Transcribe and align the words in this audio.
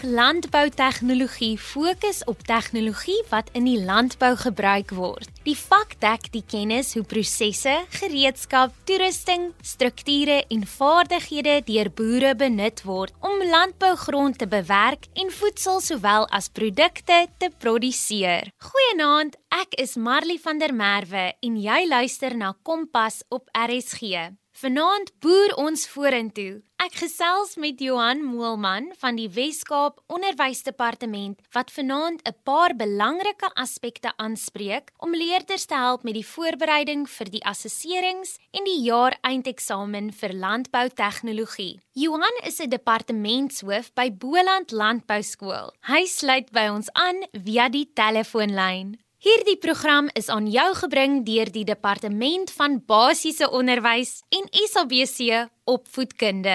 Fak 0.00 0.08
Landboutegnologie 0.08 1.58
fokus 1.58 2.22
op 2.24 2.40
tegnologie 2.48 3.18
wat 3.28 3.50
in 3.52 3.66
die 3.68 3.82
landbou 3.84 4.32
gebruik 4.36 4.94
word. 4.96 5.28
Die 5.44 5.56
vak 5.58 5.92
dek 6.00 6.30
die 6.32 6.40
kennis 6.40 6.94
hoe 6.96 7.04
prosesse, 7.04 7.74
gereedskap, 7.98 8.72
toerusting, 8.88 9.50
strukture 9.60 10.38
en 10.48 10.64
vaardighede 10.64 11.58
deur 11.68 11.92
boere 11.92 12.32
benut 12.32 12.80
word 12.88 13.12
om 13.20 13.44
landbougrond 13.44 14.40
te 14.40 14.48
bewerk 14.48 15.04
en 15.20 15.28
voedsel 15.36 15.84
sowel 15.84 16.24
as 16.32 16.48
produkte 16.48 17.26
te 17.36 17.52
produseer. 17.60 18.54
Goeienaand, 18.56 19.36
ek 19.52 19.76
is 19.84 19.98
Marley 20.00 20.40
van 20.40 20.64
der 20.64 20.72
Merwe 20.72 21.34
en 21.44 21.60
jy 21.60 21.84
luister 21.92 22.32
na 22.32 22.54
Kompas 22.64 23.20
op 23.28 23.52
RSG. 23.52 24.39
Vanaand 24.60 25.08
boer 25.24 25.54
ons 25.56 25.86
vorentoe. 25.88 26.58
Ek 26.84 26.98
gesels 27.00 27.54
met 27.56 27.80
Johan 27.80 28.18
Moelman 28.20 28.90
van 29.00 29.16
die 29.16 29.30
Wes-Kaap 29.32 30.02
Onderwysdepartement 30.12 31.40
wat 31.56 31.72
vanaand 31.72 32.20
'n 32.28 32.36
paar 32.44 32.76
belangrike 32.76 33.48
aspekte 33.54 34.12
aanspreek 34.16 34.92
om 34.98 35.16
leerders 35.16 35.64
te 35.64 35.74
help 35.74 36.04
met 36.04 36.14
die 36.14 36.26
voorbereiding 36.34 37.08
vir 37.08 37.30
die 37.30 37.44
assesserings 37.44 38.36
en 38.52 38.64
die 38.64 38.80
jaareindeksamen 38.84 40.12
vir 40.12 40.32
landboutegnologie. 40.34 41.80
Johan 41.92 42.36
is 42.44 42.60
'n 42.60 42.68
departementshoof 42.68 43.94
by 43.94 44.10
Boland 44.12 44.72
Landbou 44.72 45.22
Skool. 45.22 45.72
Hy 45.88 46.04
sluit 46.04 46.52
by 46.52 46.68
ons 46.68 46.92
aan 46.92 47.24
via 47.32 47.68
die 47.68 47.90
telefoonlyn. 47.94 48.98
Hierdie 49.20 49.58
program 49.60 50.06
is 50.16 50.30
aan 50.32 50.46
jou 50.48 50.70
gebring 50.78 51.18
deur 51.26 51.50
die 51.52 51.66
Departement 51.68 52.48
van 52.56 52.78
Basiese 52.88 53.50
Onderwys 53.52 54.22
en 54.32 54.46
SABC 54.48 55.42
Opvoedkunde. 55.68 56.54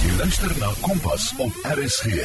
Jy 0.00 0.14
luister 0.16 0.54
na 0.62 0.70
Kompas 0.80 1.26
op 1.36 1.58
RSG. 1.68 2.24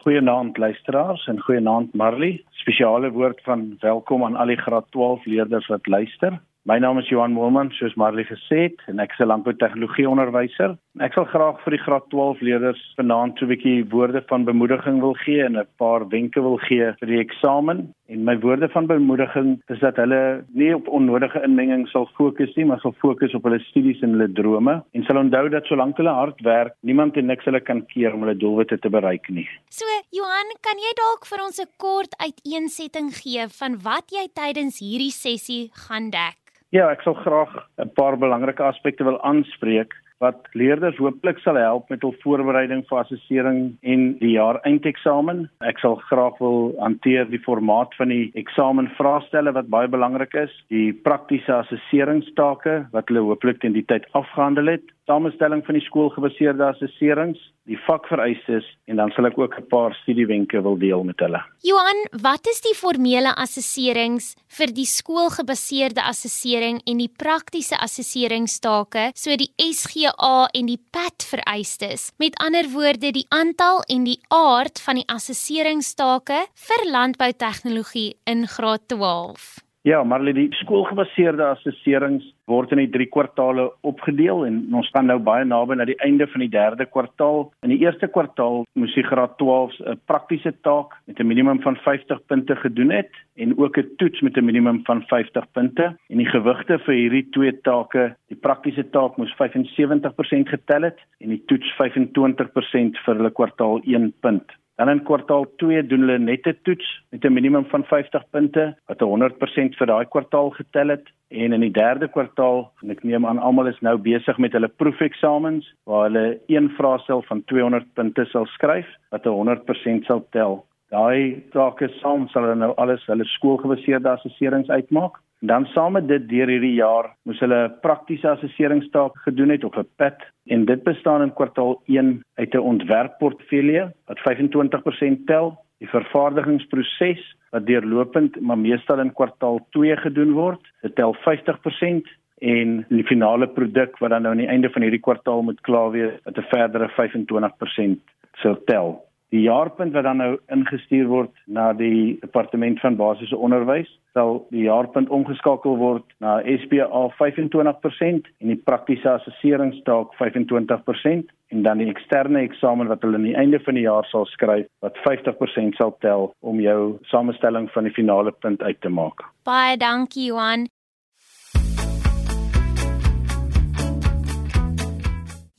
Goeienaand 0.00 0.56
luisteraars 0.56 1.26
en 1.28 1.44
goeienaand 1.44 1.92
Marley. 1.92 2.40
Spesiale 2.62 3.12
woord 3.12 3.44
van 3.44 3.76
welkom 3.84 4.24
aan 4.24 4.40
al 4.40 4.54
die 4.54 4.60
graad 4.64 4.88
12 4.96 5.28
leerders 5.28 5.68
wat 5.68 5.86
luister. 5.86 6.40
My 6.66 6.78
naam 6.78 6.96
is 6.98 7.10
Johan 7.10 7.34
Moelman, 7.36 7.68
soos 7.76 7.92
Marley 8.00 8.24
gesê 8.24 8.58
het, 8.62 8.78
en 8.88 9.00
ek 9.02 9.10
is 9.12 9.18
'n 9.20 9.28
landboutegnologie 9.28 10.08
onderwyser. 10.08 10.78
Ek 10.98 11.12
sal 11.12 11.26
graag 11.28 11.60
vir 11.60 11.76
die 11.76 11.82
graad 11.84 12.08
12 12.08 12.40
leerders 12.40 12.80
vanaand 12.96 13.36
'n 13.42 13.48
bietjie 13.52 13.84
woorde 13.92 14.22
van 14.30 14.46
bemoediging 14.46 15.00
wil 15.00 15.12
gee 15.12 15.44
en 15.44 15.58
'n 15.58 15.66
paar 15.76 16.08
wenke 16.08 16.40
wil 16.40 16.56
gee 16.56 16.94
vir 17.00 17.08
die 17.08 17.20
eksamen. 17.20 17.92
En 18.08 18.24
my 18.24 18.38
woorde 18.40 18.68
van 18.68 18.86
bemoediging 18.86 19.60
is 19.68 19.78
dat 19.80 19.96
hulle 19.96 20.44
nie 20.54 20.74
op 20.74 20.88
onnodige 20.88 21.42
inmenging 21.44 21.86
sal 21.88 22.08
fokus 22.16 22.56
nie, 22.56 22.64
maar 22.64 22.80
sal 22.80 22.94
fokus 22.96 23.34
op 23.34 23.42
hulle 23.44 23.60
studies 23.60 24.00
en 24.00 24.12
hulle 24.12 24.32
drome 24.32 24.82
en 24.94 25.04
sal 25.04 25.18
onthou 25.18 25.50
dat 25.50 25.66
solank 25.66 25.96
hulle 25.98 26.16
hard 26.16 26.40
werk, 26.40 26.72
niemand 26.80 27.16
en 27.16 27.26
niks 27.26 27.44
hulle 27.44 27.60
kan 27.60 27.84
keer 27.86 28.14
om 28.14 28.20
hulle 28.20 28.36
doelwitte 28.36 28.78
te 28.78 28.88
bereik 28.88 29.28
nie. 29.28 29.48
So, 29.68 29.84
Johan, 30.10 30.48
kan 30.62 30.78
jy 30.80 30.92
dalk 30.96 31.26
vir 31.26 31.44
ons 31.44 31.60
'n 31.60 31.68
kort 31.76 32.16
uiteensetting 32.16 33.12
gee 33.12 33.48
van 33.48 33.76
wat 33.82 34.08
jy 34.08 34.28
tydens 34.32 34.80
hierdie 34.80 35.12
sessie 35.12 35.68
gaan 35.74 36.08
dek? 36.08 36.44
Ja, 36.70 36.90
ek 36.90 37.02
sal 37.02 37.14
graag 37.14 37.52
'n 37.78 37.90
paar 37.94 38.16
belangrike 38.16 38.62
aspekte 38.62 39.04
wil 39.04 39.20
aanspreek 39.22 39.94
wat 40.22 40.46
leerders 40.54 40.96
hooplik 40.96 41.38
sal 41.42 41.58
help 41.60 41.90
met 41.92 42.02
hul 42.02 42.14
voorbereiding 42.22 42.84
vir 42.88 43.00
assessering 43.02 43.58
en 43.82 44.04
die 44.20 44.34
jaar 44.36 44.60
eindeksamen. 44.68 45.48
Ek 45.60 45.78
sal 45.82 45.96
graag 46.08 46.38
wil 46.42 46.72
hanteer 46.80 47.28
die 47.30 47.42
formaat 47.46 47.94
van 47.98 48.08
die 48.14 48.30
eksamenvraestelle 48.34 49.52
wat 49.56 49.70
baie 49.74 49.90
belangrik 49.90 50.34
is, 50.46 50.54
die 50.72 50.92
praktiese 51.06 51.52
assesseringstake 51.58 52.76
wat 52.94 53.10
hulle 53.10 53.26
hooplik 53.28 53.60
teen 53.60 53.76
die 53.76 53.86
tyd 53.90 54.06
afgehandel 54.12 54.76
het, 54.76 54.93
samestelling 55.08 55.62
van 55.66 55.76
die 55.76 55.84
skoolgebaseerde 55.84 56.64
assesserings, 56.64 57.40
die 57.68 57.78
vakvereistes 57.86 58.66
en 58.90 59.00
dan 59.00 59.12
sal 59.14 59.28
ek 59.28 59.38
ook 59.38 59.56
'n 59.58 59.68
paar 59.68 59.94
studiewenke 60.02 60.62
wil 60.62 60.76
deel 60.76 61.04
met 61.04 61.18
hulle. 61.20 61.40
Johan, 61.62 62.00
wat 62.22 62.46
is 62.46 62.60
die 62.60 62.74
formele 62.74 63.32
assesserings 63.34 64.36
vir 64.48 64.66
die 64.66 64.84
skoolgebaseerde 64.84 66.02
assessering 66.02 66.80
en 66.86 66.98
die 66.98 67.08
praktiese 67.08 67.76
assesseringstake, 67.76 69.10
so 69.14 69.36
die 69.36 69.52
SGA 69.56 70.48
en 70.52 70.66
die 70.66 70.80
PAT 70.90 71.22
vereistes? 71.22 72.12
Met 72.18 72.36
ander 72.38 72.68
woorde, 72.72 73.10
die 73.12 73.26
aantal 73.28 73.82
en 73.88 74.04
die 74.04 74.20
aard 74.28 74.80
van 74.80 74.96
die 74.96 75.08
assesseringstake 75.08 76.46
vir 76.54 76.90
landboutegnologie 76.90 78.14
in 78.24 78.46
graad 78.46 78.88
12. 78.88 79.64
Ja, 79.84 79.98
maar 80.04 80.22
die 80.24 80.46
skoolgebaseerde 80.56 81.44
assesserings 81.44 82.24
word 82.48 82.70
in 82.72 82.80
die 82.80 82.88
3 82.94 83.06
kwartaale 83.12 83.66
opgedeel 83.84 84.46
en 84.46 84.54
ons 84.72 84.88
staan 84.88 85.10
nou 85.10 85.18
baie 85.20 85.44
naby 85.44 85.76
na 85.76 85.84
die 85.84 85.98
einde 86.06 86.24
van 86.32 86.40
die 86.40 86.48
3de 86.54 86.86
kwartaal. 86.88 87.50
In 87.68 87.74
die 87.74 87.82
eerste 87.82 88.08
kwartaal 88.08 88.64
moes 88.80 88.96
die 88.96 89.04
graad 89.04 89.36
12s 89.42 89.82
'n 89.84 90.00
praktiese 90.08 90.54
taak 90.64 90.96
met 91.04 91.20
'n 91.20 91.28
minimum 91.28 91.60
van 91.60 91.76
50 91.76 92.24
punte 92.32 92.56
gedoen 92.56 92.96
het 92.96 93.12
en 93.36 93.52
ook 93.58 93.76
'n 93.76 93.92
toets 93.98 94.20
met 94.22 94.38
'n 94.38 94.44
minimum 94.44 94.80
van 94.84 95.02
50 95.02 95.52
punte. 95.52 95.96
En 96.08 96.16
die 96.16 96.32
gewigte 96.32 96.78
vir 96.78 96.94
hierdie 96.94 97.28
twee 97.30 97.60
take, 97.60 98.16
die 98.28 98.40
praktiese 98.40 98.90
taak 98.90 99.18
moes 99.18 99.34
75% 99.36 100.48
getel 100.48 100.82
het 100.82 100.98
en 101.20 101.28
die 101.28 101.42
toets 101.44 101.68
25% 101.76 102.96
vir 103.04 103.16
hulle 103.16 103.30
kwartaal 103.30 103.80
1 103.84 104.14
punt. 104.20 104.48
Dan 104.76 104.88
in 104.90 105.02
kwartaal 105.06 105.44
2 105.62 105.82
doen 105.86 106.02
hulle 106.02 106.18
net 106.18 106.46
'n 106.46 106.58
toets 106.66 106.86
met 107.10 107.24
'n 107.24 107.32
minimum 107.32 107.64
van 107.64 107.84
50 107.84 108.24
punte 108.30 108.76
wat 108.86 109.00
100% 109.00 109.76
vir 109.78 109.86
daai 109.86 110.04
kwartaal 110.04 110.50
getel 110.50 110.88
het 110.88 111.06
en 111.30 111.52
in 111.52 111.60
die 111.60 111.70
derde 111.70 112.08
kwartaal 112.08 112.72
en 112.82 112.90
ek 112.90 113.04
neem 113.04 113.26
aan 113.26 113.38
almal 113.38 113.66
is 113.66 113.80
nou 113.80 113.96
besig 113.98 114.38
met 114.38 114.52
hulle 114.52 114.68
proefeksamens 114.68 115.74
waar 115.84 116.02
hulle 116.10 116.40
een 116.46 116.68
vraestel 116.70 117.22
van 117.22 117.44
200 117.44 117.94
punte 117.94 118.24
sal 118.24 118.46
skryf 118.46 118.86
wat 119.10 119.24
100% 119.24 120.04
sal 120.04 120.26
tel. 120.30 120.64
Daai 120.90 121.42
take 121.52 121.88
saam 121.88 122.28
sal 122.28 122.42
hulle 122.42 122.58
nou 122.58 122.74
alles 122.76 123.06
hulle 123.06 123.24
skoolgebaseerde 123.24 124.08
assesserings 124.08 124.68
uitmaak. 124.68 125.20
Dan 125.46 125.66
saam 125.74 125.92
met 125.92 126.06
dit 126.08 126.22
deur 126.28 126.48
hierdie 126.48 126.76
jaar 126.78 127.10
moes 127.28 127.40
hulle 127.44 127.58
praktiese 127.84 128.30
assesseringstaak 128.30 129.18
gedoen 129.26 129.50
het 129.52 129.64
op 129.68 129.76
'n 129.76 129.88
PET 130.00 130.22
en 130.48 130.64
dit 130.64 130.82
bestaan 130.84 131.22
in 131.22 131.34
kwartaal 131.34 131.82
1 131.86 132.22
uit 132.34 132.54
'n 132.54 132.68
ontwerpportfolio 132.72 133.90
wat 134.06 134.18
25% 134.18 135.26
tel, 135.26 135.58
die 135.78 135.88
vervaardigingsproses 135.88 137.36
wat 137.50 137.66
deurlopend 137.66 138.40
maar 138.40 138.58
meestal 138.58 139.00
in 139.00 139.12
kwartaal 139.12 139.60
2 139.70 139.96
gedoen 139.96 140.32
word, 140.32 140.60
dit 140.82 140.94
tel 140.94 141.14
50% 141.14 142.08
en 142.38 142.86
die 142.88 143.04
finale 143.04 143.48
produk 143.48 143.98
wat 143.98 144.10
dan 144.10 144.22
nou 144.22 144.32
aan 144.32 144.44
die 144.44 144.52
einde 144.54 144.70
van 144.70 144.82
hierdie 144.82 145.06
kwartaal 145.06 145.42
moet 145.42 145.60
klaar 145.60 145.90
wees 145.90 146.12
wat 146.24 146.38
'n 146.38 146.48
verdere 146.54 146.88
25% 146.88 148.00
sou 148.32 148.56
tel. 148.64 149.04
Die 149.34 149.42
jaarpunt 149.42 149.92
wat 149.96 150.06
dan 150.06 150.20
nou 150.22 150.32
ingestuur 150.54 151.08
word 151.10 151.32
na 151.50 151.72
die 151.74 152.16
departement 152.22 152.78
van 152.78 152.94
basiese 153.00 153.34
onderwys, 153.34 153.88
sal 154.14 154.44
die 154.54 154.68
jaarpunt 154.68 155.10
omgeskakel 155.10 155.74
word 155.80 156.04
na 156.22 156.36
SPA 156.62 157.00
25% 157.18 158.28
en 158.30 158.52
die 158.52 158.60
praktiese 158.70 159.10
assesseringstaak 159.16 160.14
25% 160.20 161.34
en 161.50 161.66
dan 161.66 161.82
die 161.82 161.90
eksterne 161.90 162.44
eksamen 162.46 162.92
wat 162.92 163.02
hulle 163.02 163.18
aan 163.18 163.26
die 163.26 163.34
einde 163.34 163.58
van 163.66 163.74
die 163.74 163.88
jaar 163.88 164.06
sal 164.12 164.28
skryf 164.30 164.70
wat 164.86 165.02
50% 165.02 165.80
sal 165.80 165.96
tel 166.06 166.30
om 166.46 166.62
jou 166.62 166.94
samestelling 167.10 167.66
van 167.74 167.90
die 167.90 167.96
finale 167.98 168.30
punt 168.46 168.62
uit 168.62 168.80
te 168.86 168.94
maak. 169.00 169.26
Baie 169.50 169.74
dankie 169.82 170.30
Johan. 170.30 170.68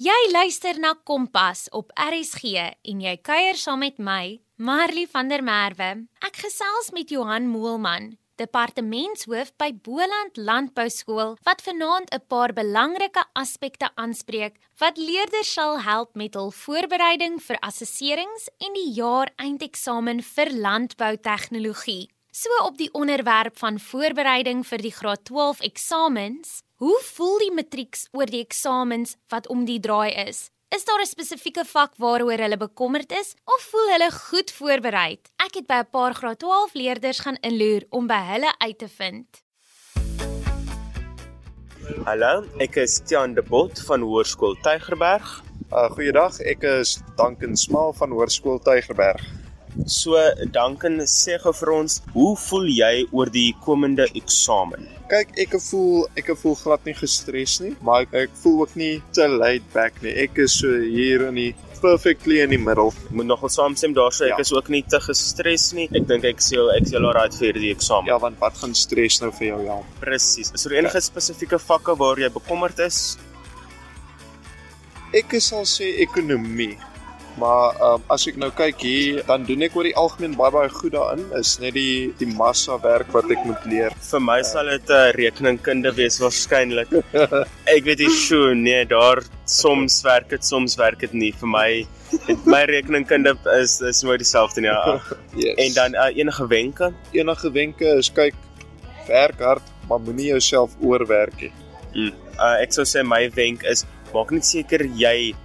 Jy 0.06 0.28
luister 0.30 0.78
na 0.78 0.92
Kompas 1.08 1.64
op 1.74 1.88
RSG 1.98 2.60
en 2.92 3.00
jy 3.02 3.14
kuier 3.26 3.58
saam 3.58 3.80
met 3.82 3.96
my, 3.98 4.36
Marley 4.62 5.08
van 5.10 5.32
der 5.32 5.42
Merwe. 5.42 5.88
Ek 6.22 6.36
gesels 6.44 6.92
met 6.94 7.10
Johan 7.10 7.48
Moelman, 7.50 8.12
departementshoof 8.38 9.56
by 9.58 9.72
Boland 9.88 10.38
Landbou 10.38 10.86
Skool, 10.94 11.34
wat 11.48 11.64
vanaand 11.66 12.14
'n 12.14 12.22
paar 12.30 12.54
belangrike 12.54 13.24
aspekte 13.34 13.90
aanspreek 13.96 14.60
wat 14.78 15.02
leerders 15.02 15.54
sal 15.54 15.82
help 15.82 16.14
met 16.14 16.36
hul 16.36 16.52
voorbereiding 16.52 17.42
vir 17.42 17.58
assesserings 17.62 18.50
en 18.60 18.74
die 18.74 18.92
jaar 19.02 19.34
eindeksamen 19.38 20.22
vir 20.22 20.54
landboutegnologie. 20.54 22.12
So 22.32 22.50
op 22.62 22.78
die 22.78 22.92
onderwerp 22.94 23.58
van 23.58 23.80
voorbereiding 23.80 24.66
vir 24.68 24.78
die 24.78 24.92
graad 24.92 25.26
12 25.26 25.62
eksamens, 25.62 26.65
Hoe 26.76 26.98
voel 27.08 27.38
die 27.40 27.54
matrieks 27.56 28.02
oor 28.12 28.28
die 28.28 28.42
eksamens 28.44 29.14
wat 29.32 29.46
om 29.48 29.62
die 29.64 29.78
draai 29.80 30.12
is? 30.26 30.50
Is 30.76 30.84
daar 30.84 31.00
'n 31.00 31.08
spesifieke 31.08 31.64
vak 31.64 31.94
waaroor 31.96 32.42
hulle 32.44 32.58
bekommerd 32.58 33.12
is 33.12 33.36
of 33.46 33.62
voel 33.72 33.92
hulle 33.92 34.12
goed 34.12 34.52
voorberei? 34.52 35.20
Ek 35.46 35.56
het 35.56 35.68
by 35.68 35.80
'n 35.80 35.90
paar 35.92 36.14
graad 36.14 36.40
12 36.40 36.74
leerders 36.74 37.20
gaan 37.20 37.38
inloer 37.42 37.86
om 37.90 38.08
by 38.08 38.20
hulle 38.32 38.52
uit 38.58 38.78
te 38.78 38.90
vind. 38.90 39.28
Hallo, 42.04 42.44
ek 42.60 42.76
is 42.76 43.00
Tiaan 43.00 43.34
de 43.34 43.42
Bot 43.42 43.80
van 43.86 44.02
Hoërskool 44.02 44.56
Tygerberg. 44.62 45.44
Uh 45.72 45.90
goeiedag, 45.90 46.40
ek 46.40 46.64
is 46.64 47.00
Duncan 47.16 47.56
Smal 47.56 47.94
van 47.94 48.12
Hoërskool 48.12 48.60
Tygerberg. 48.60 49.45
So 49.86 50.16
Duncan, 50.56 51.02
sê 51.04 51.36
gou 51.44 51.52
vir 51.54 51.72
ons, 51.76 52.00
hoe 52.16 52.36
voel 52.48 52.70
jy 52.72 52.94
oor 53.12 53.30
die 53.30 53.52
komende 53.66 54.08
eksamen? 54.16 54.88
Kyk, 55.12 55.36
ek 55.44 55.58
voel 55.62 56.08
ek 56.18 56.32
voel 56.42 56.56
glad 56.58 56.88
nie 56.88 56.96
gestres 56.98 57.60
nie, 57.62 57.76
maar 57.86 58.08
ek, 58.08 58.16
ek 58.26 58.38
voel 58.42 58.64
ook 58.64 58.74
nie 58.80 58.94
te 59.14 59.28
laid 59.30 59.68
back 59.76 60.00
nie. 60.02 60.16
Ek 60.24 60.40
is 60.42 60.56
so 60.62 60.72
hier 60.82 61.28
in 61.28 61.36
die 61.38 61.52
perfectly 61.84 62.40
in 62.42 62.50
die 62.56 62.58
middel. 62.58 62.90
Ek 63.06 63.12
moet 63.20 63.28
nogal 63.30 63.52
saamstem 63.54 63.94
daarso, 63.94 64.26
ek 64.26 64.38
Ja. 64.40 64.42
is 64.42 64.54
ook 64.56 64.70
nie 64.74 64.82
te 64.82 64.98
gestres 65.04 65.68
nie. 65.78 65.90
Ek 65.94 66.08
dink 66.08 66.24
ek 66.26 66.42
sal 66.42 66.72
ek 66.74 66.88
sal 66.88 67.06
alright 67.06 67.36
vir 67.38 67.54
die 67.54 67.74
eksamen. 67.76 68.08
Ja, 68.10 68.18
want 68.18 68.40
wat 68.40 68.58
gaan 68.58 68.74
stres 68.74 69.20
nou 69.22 69.30
vir 69.32 69.48
jou 69.52 69.62
help? 69.68 69.86
Presies. 70.02 70.52
Is 70.56 70.64
daar 70.64 70.80
enige 70.80 71.02
spesifieke 71.02 71.60
vakke 71.60 71.94
waar 72.00 72.18
jy 72.18 72.30
bekommerd 72.30 72.80
is? 72.80 73.18
Ek 75.14 75.36
sal 75.40 75.64
sê 75.70 76.00
ekonomie. 76.02 76.78
Maar 77.42 77.76
um, 77.84 78.04
as 78.14 78.24
ek 78.30 78.38
nou 78.40 78.48
kyk 78.56 78.84
hier, 78.86 79.18
dan 79.28 79.44
doen 79.48 79.66
ek 79.68 79.76
oor 79.76 79.88
die 79.88 79.96
algemeen 80.00 80.38
baie 80.40 80.54
baie 80.56 80.70
goed 80.72 80.94
daarin. 80.96 81.26
Is 81.40 81.58
net 81.60 81.76
die 81.76 82.14
die 82.20 82.30
massa 82.32 82.78
werk 82.84 83.12
wat 83.16 83.28
ek 83.34 83.44
moet 83.48 83.68
leer. 83.68 83.96
Vir 84.10 84.24
my 84.24 84.40
sal 84.48 84.72
dit 84.72 84.90
'n 84.90 84.96
uh, 84.96 85.12
rekeningkunde 85.18 85.92
wees 86.00 86.20
waarskynlik. 86.24 86.94
ek 87.76 87.84
weet 87.84 88.06
nie 88.06 88.14
sure 88.16 88.56
nee, 88.56 88.86
daar 88.88 89.24
soms 89.46 90.00
werk 90.08 90.30
dit, 90.32 90.44
soms 90.46 90.78
werk 90.80 91.00
dit 91.04 91.14
nie 91.14 91.34
vir 91.36 91.52
my. 91.58 91.70
My 92.48 92.64
rekeningkunde 92.72 93.36
is 93.60 93.82
is 93.82 94.04
nooit 94.08 94.24
dieselfde 94.24 94.62
nie. 94.62 94.72
Ja. 94.72 95.00
Yes. 95.36 95.58
En 95.60 95.74
dan 95.76 95.96
uh, 96.00 96.12
enige 96.16 96.48
wenke? 96.48 96.94
enige 97.12 97.52
wenke 97.52 97.98
is 98.00 98.08
kyk 98.08 98.36
werk 99.08 99.40
hard, 99.44 99.64
maar 99.90 100.00
moenie 100.00 100.32
jouself 100.32 100.72
oorwerk 100.80 101.36
nie. 101.42 101.52
Mm. 101.96 102.14
Uh, 102.40 102.56
ek 102.64 102.72
sou 102.72 102.86
sê 102.88 103.04
my 103.04 103.28
wenk 103.36 103.64
is 103.68 103.84
maak 104.14 104.32
net 104.32 104.48
seker 104.48 104.86
jy 104.96 105.36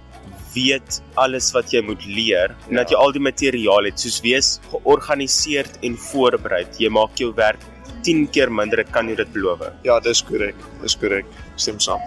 weet 0.53 1.01
alles 1.15 1.51
wat 1.55 1.71
jy 1.73 1.81
moet 1.81 2.05
leer 2.05 2.55
en 2.67 2.75
Ja. 2.75 2.83
dat 2.83 2.89
jy 2.89 2.95
al 2.97 3.11
die 3.11 3.21
materiaal 3.23 3.83
het 3.85 3.99
soos 3.99 4.21
wees 4.21 4.59
georganiseerd 4.71 5.79
en 5.83 5.97
voorberei. 5.97 6.65
Jy 6.77 6.89
maak 6.89 7.15
jou 7.17 7.33
werk 7.35 7.59
10 8.03 8.27
keer 8.31 8.49
minder, 8.51 8.79
ek 8.79 8.91
kan 8.91 9.05
jou 9.05 9.15
dit 9.15 9.33
beloof. 9.33 9.59
Ja, 9.83 9.99
dis 9.99 10.23
korrek. 10.23 10.55
Dis 10.81 10.95
korrek. 10.97 11.25
Stem 11.55 11.79
saam. 11.79 11.99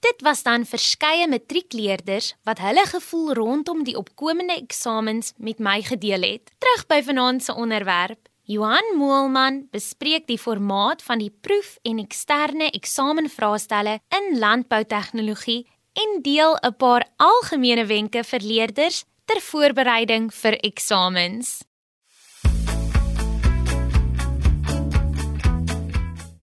Dit 0.00 0.22
was 0.22 0.42
dan 0.42 0.64
verskeie 0.66 1.26
matriekleerders 1.28 2.34
wat 2.46 2.58
hulle 2.62 2.84
gevoel 2.86 3.32
rondom 3.34 3.82
die 3.84 3.96
opkomende 3.98 4.54
eksamens 4.56 5.32
met 5.38 5.58
my 5.58 5.82
gedeel 5.82 6.22
het. 6.22 6.50
Terug 6.58 6.86
by 6.90 7.02
vanaand 7.02 7.44
se 7.44 7.54
onderwerp. 7.54 8.18
Johan 8.48 8.94
Moelman 8.96 9.66
bespreek 9.70 10.26
die 10.26 10.38
formaat 10.38 11.02
van 11.04 11.18
die 11.20 11.30
proef 11.44 11.74
en 11.84 11.98
eksterne 12.00 12.70
eksamenvraestelle 12.70 13.98
in 14.16 14.38
landboutegnologie 14.40 15.66
en 16.02 16.20
deel 16.22 16.54
'n 16.62 16.74
paar 16.78 17.04
algemene 17.16 17.84
wenke 17.86 18.22
vir 18.30 18.42
leerders 18.52 19.04
ter 19.24 19.40
voorbereiding 19.50 20.30
vir 20.42 20.54
eksamens. 20.70 21.48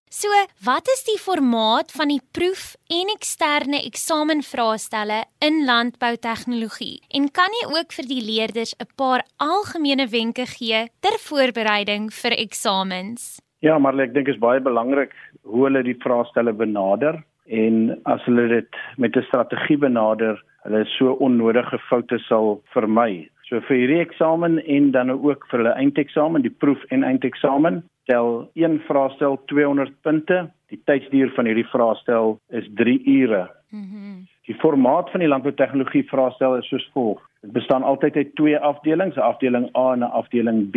So, 0.09 0.29
wat 0.65 0.89
is 0.89 1.03
die 1.05 1.19
formaat 1.19 1.93
van 1.93 2.09
die 2.09 2.23
proef 2.33 2.77
en 2.89 3.11
eksterne 3.13 3.85
eksamenvraestelle 3.85 5.25
in 5.39 5.65
landboutegnologie? 5.65 7.03
En 7.09 7.31
kan 7.31 7.53
jy 7.61 7.65
ook 7.77 7.93
vir 7.93 8.07
die 8.09 8.23
leerders 8.31 8.75
'n 8.79 8.89
paar 8.97 9.23
algemene 9.37 10.07
wenke 10.09 10.47
gee 10.47 10.89
ter 11.01 11.19
voorbereiding 11.19 12.13
vir 12.13 12.33
eksamens? 12.33 13.41
Ja, 13.59 13.79
maar 13.79 14.01
ek 14.01 14.15
dink 14.15 14.29
is 14.29 14.39
baie 14.39 14.61
belangrik 14.61 15.13
hoe 15.43 15.65
hulle 15.65 15.83
die 15.83 15.99
vraestelle 16.01 16.53
benader 16.53 17.25
en 17.47 18.01
as 18.05 18.25
hulle 18.25 18.49
dit 18.49 18.77
met 18.97 19.17
'n 19.17 19.23
strategie 19.23 19.79
benader, 19.79 20.43
hulle 20.63 20.85
so 20.85 21.13
onnodige 21.13 21.79
foute 21.79 22.19
sal 22.19 22.63
vermy. 22.73 23.29
So 23.43 23.61
vir 23.61 23.77
hierdie 23.77 24.01
eksamen 24.01 24.59
en 24.67 24.91
dan 24.91 25.11
ook 25.11 25.47
vir 25.51 25.59
hulle 25.59 25.75
eindeksamen, 25.75 26.43
die 26.43 26.57
proef 26.63 26.85
en 26.89 27.05
eindeksamen, 27.05 27.83
tel 28.05 28.51
een 28.55 28.81
vraestel 28.89 29.39
200 29.47 29.93
punte. 30.01 30.51
Die 30.69 30.81
tydsduur 30.85 31.33
van 31.37 31.45
hierdie 31.45 31.69
vraestel 31.69 32.39
is 32.49 32.69
3 32.75 33.03
ure. 33.05 33.51
Mhm. 33.71 34.25
Die 34.47 34.55
formaat 34.55 35.11
van 35.11 35.21
die 35.21 35.29
landboutegnologie 35.29 36.05
vraestel 36.09 36.57
is 36.57 36.69
soos 36.69 36.91
volg. 36.93 37.21
Dit 37.41 37.53
bestaan 37.53 37.83
altyd 37.83 38.17
uit 38.17 38.35
twee 38.35 38.59
afdelings, 38.59 39.17
'n 39.17 39.21
afdeling 39.21 39.69
A 39.77 39.93
en 39.93 39.99
'n 39.99 40.13
afdeling 40.21 40.71
B. 40.71 40.77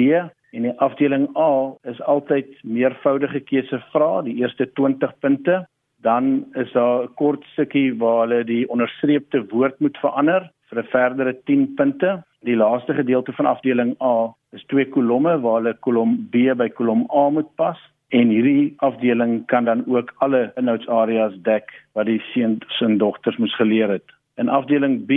En 0.51 0.61
die 0.61 0.79
afdeling 0.79 1.37
A 1.37 1.73
is 1.83 2.01
altyd 2.01 2.47
meervoudige 2.63 3.39
keuse 3.39 3.79
vrae, 3.91 4.23
die 4.23 4.35
eerste 4.35 4.71
20 4.73 5.19
punte. 5.19 5.67
Dan 6.01 6.45
is 6.53 6.71
daar 6.71 7.03
'n 7.03 7.13
kort 7.15 7.43
stukkie 7.43 7.97
waar 7.97 8.27
hulle 8.27 8.43
die 8.43 8.69
onderstreepte 8.69 9.45
woord 9.49 9.79
moet 9.79 9.97
verander 9.97 10.51
vir 10.69 10.79
'n 10.83 10.91
verdere 10.91 11.33
10 11.45 11.73
punte. 11.75 12.23
Die 12.41 12.55
laaste 12.55 12.93
gedeelte 12.93 13.33
van 13.33 13.45
afdeling 13.45 13.95
A 14.01 14.33
is 14.51 14.63
twee 14.65 14.85
kolomme 14.85 15.39
waar 15.39 15.61
hulle 15.61 15.73
kolom 15.79 16.27
B 16.31 16.53
by 16.57 16.69
kolom 16.69 17.07
A 17.13 17.29
moet 17.29 17.55
pas. 17.55 17.77
En 18.09 18.29
hierdie 18.29 18.73
afdeling 18.77 19.45
kan 19.45 19.65
dan 19.65 19.83
ook 19.87 20.13
alle 20.17 20.51
inhoudsareas 20.55 21.33
dek 21.43 21.73
wat 21.93 22.05
die 22.05 22.21
seuns 22.31 22.81
en 22.81 22.97
dogters 22.97 23.37
moes 23.37 23.55
geleer 23.55 23.89
het. 23.89 24.05
In 24.37 24.49
afdeling 24.49 25.05
B 25.05 25.11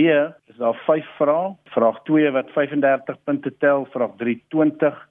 is 0.49 0.57
daar 0.57 0.75
5 0.85 1.05
vrae. 1.17 1.55
Vraag 1.65 2.03
2 2.03 2.31
wat 2.31 2.49
35 2.51 3.17
punte 3.23 3.57
tel, 3.57 3.85
vraag 3.93 4.17
3 4.17 4.43
20, 4.49 5.07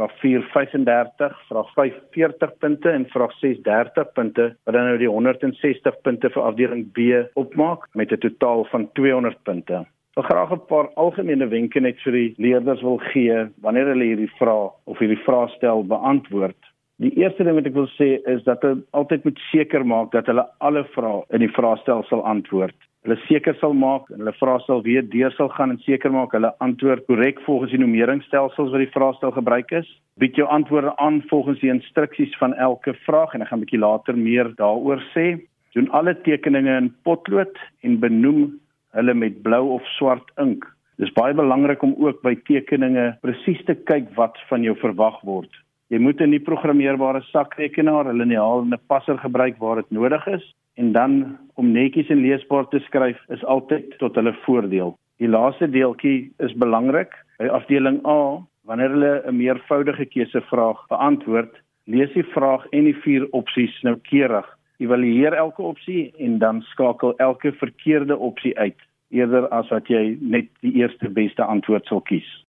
vraag 0.00 0.18
4 0.20 0.42
35, 0.52 1.40
vraag 1.48 1.72
5 1.74 1.94
40 2.10 2.58
punte 2.58 2.88
en 2.88 3.06
vraag 3.08 3.32
6 3.32 3.62
30 3.62 4.12
punte 4.12 4.56
wat 4.64 4.74
dan 4.74 4.84
nou 4.84 4.98
die 4.98 5.08
160 5.08 6.00
punte 6.02 6.30
vir 6.30 6.42
afdeling 6.42 6.86
B 6.92 7.20
opmaak 7.34 7.84
met 7.94 8.12
'n 8.12 8.18
totaal 8.18 8.64
van 8.64 8.88
200 8.92 9.42
punte. 9.42 9.84
Ek 10.10 10.16
wil 10.16 10.24
graag 10.24 10.52
'n 10.52 10.66
paar 10.66 10.88
algemene 10.94 11.48
wenke 11.48 11.80
net 11.80 12.00
vir 12.04 12.12
die 12.12 12.34
leerders 12.38 12.82
wil 12.82 12.98
gee 13.12 13.46
wanneer 13.60 13.86
hulle 13.86 14.04
hierdie 14.04 14.32
vraag 14.38 14.72
of 14.84 14.98
hierdie 14.98 15.24
vraestel 15.24 15.84
beantwoord. 15.86 16.69
Die 17.00 17.14
eerste 17.16 17.46
ding 17.46 17.56
wat 17.56 17.64
ek 17.64 17.76
wil 17.78 17.86
sê 17.94 18.18
is 18.28 18.42
dat 18.44 18.60
hulle 18.60 18.82
altyd 18.98 19.22
moet 19.24 19.38
seker 19.48 19.84
maak 19.88 20.10
dat 20.12 20.26
hulle 20.28 20.42
alle 20.66 20.82
vrae 20.92 21.22
in 21.32 21.40
die 21.40 21.52
vraestel 21.56 22.02
sal 22.10 22.20
antwoord. 22.28 22.76
Hulle 23.06 23.16
seker 23.22 23.54
sal 23.56 23.72
maak 23.72 24.10
en 24.12 24.20
hulle 24.20 24.34
vraestel 24.36 24.82
weer 24.84 25.06
deur 25.14 25.32
sal 25.32 25.48
gaan 25.54 25.72
en 25.72 25.78
seker 25.86 26.12
maak 26.12 26.34
hulle 26.36 26.50
antwoord 26.66 27.06
korrek 27.06 27.40
volgens 27.46 27.72
die 27.72 27.80
numeringstelsels 27.80 28.68
wat 28.74 28.84
die 28.84 28.92
vraestel 28.92 29.32
gebruik 29.32 29.72
is. 29.78 29.88
Bied 30.20 30.36
jou 30.36 30.44
antwoorde 30.52 30.92
aan 31.00 31.22
volgens 31.30 31.62
die 31.64 31.72
instruksies 31.72 32.36
van 32.42 32.52
elke 32.66 32.92
vraag 33.06 33.32
en 33.32 33.46
ek 33.46 33.48
gaan 33.48 33.62
'n 33.62 33.64
bietjie 33.64 33.80
later 33.80 34.20
meer 34.20 34.52
daaroor 34.60 35.00
sê. 35.14 35.40
Doen 35.72 35.88
alle 35.96 36.14
tekeninge 36.28 36.76
in 36.82 36.92
potlood 37.08 37.56
en 37.80 37.96
benoem 38.04 38.60
hulle 38.92 39.14
met 39.14 39.40
blou 39.42 39.64
of 39.78 39.88
swart 39.96 40.28
ink. 40.36 40.68
Dis 40.98 41.16
baie 41.16 41.32
belangrik 41.32 41.82
om 41.82 41.96
ook 41.96 42.20
by 42.20 42.36
tekeninge 42.44 43.16
presies 43.24 43.64
te 43.64 43.74
kyk 43.74 44.12
wat 44.20 44.36
van 44.52 44.62
jou 44.62 44.76
verwag 44.76 45.20
word. 45.24 45.50
Jy 45.90 45.98
moet 45.98 46.20
'n 46.22 46.30
nie 46.30 46.38
programmeerbare 46.38 47.20
sakrekenaar, 47.32 48.06
'n 48.06 48.18
liniaal 48.22 48.60
en 48.62 48.72
'n 48.74 48.86
passer 48.86 49.18
gebruik 49.18 49.58
waar 49.58 49.76
dit 49.76 49.90
nodig 49.90 50.26
is 50.26 50.54
en 50.76 50.92
dan 50.92 51.38
om 51.54 51.72
netjies 51.72 52.08
en 52.08 52.22
leesbaar 52.22 52.68
te 52.68 52.78
skryf 52.78 53.18
is 53.28 53.44
altyd 53.44 53.98
tot 53.98 54.14
hulle 54.14 54.32
voordeel. 54.46 54.96
Die 55.18 55.28
laaste 55.28 55.66
deeltjie 55.70 56.32
is 56.38 56.54
belangrik. 56.54 57.10
By 57.38 57.48
afdeling 57.48 58.06
A, 58.06 58.38
wanneer 58.64 58.90
hulle 58.90 59.22
'n 59.26 59.36
meervoudige 59.36 60.06
keusevraag 60.06 60.86
beantwoord, 60.88 61.58
lees 61.86 62.12
die 62.12 62.28
vraag 62.36 62.66
en 62.70 62.84
die 62.84 62.96
vier 63.02 63.26
opsies 63.30 63.82
noukeurig. 63.82 64.46
Evalueer 64.78 65.34
elke 65.34 65.62
opsie 65.62 66.12
en 66.18 66.38
dan 66.38 66.62
skakel 66.62 67.16
elke 67.16 67.52
verkeerde 67.52 68.16
opsie 68.16 68.58
uit 68.58 68.78
eerder 69.10 69.48
as 69.48 69.68
wat 69.68 69.88
jy 69.88 70.16
net 70.20 70.46
die 70.60 70.72
eerste 70.72 71.08
beste 71.08 71.44
antwoord 71.44 71.86
sal 71.86 72.00
kies. 72.00 72.46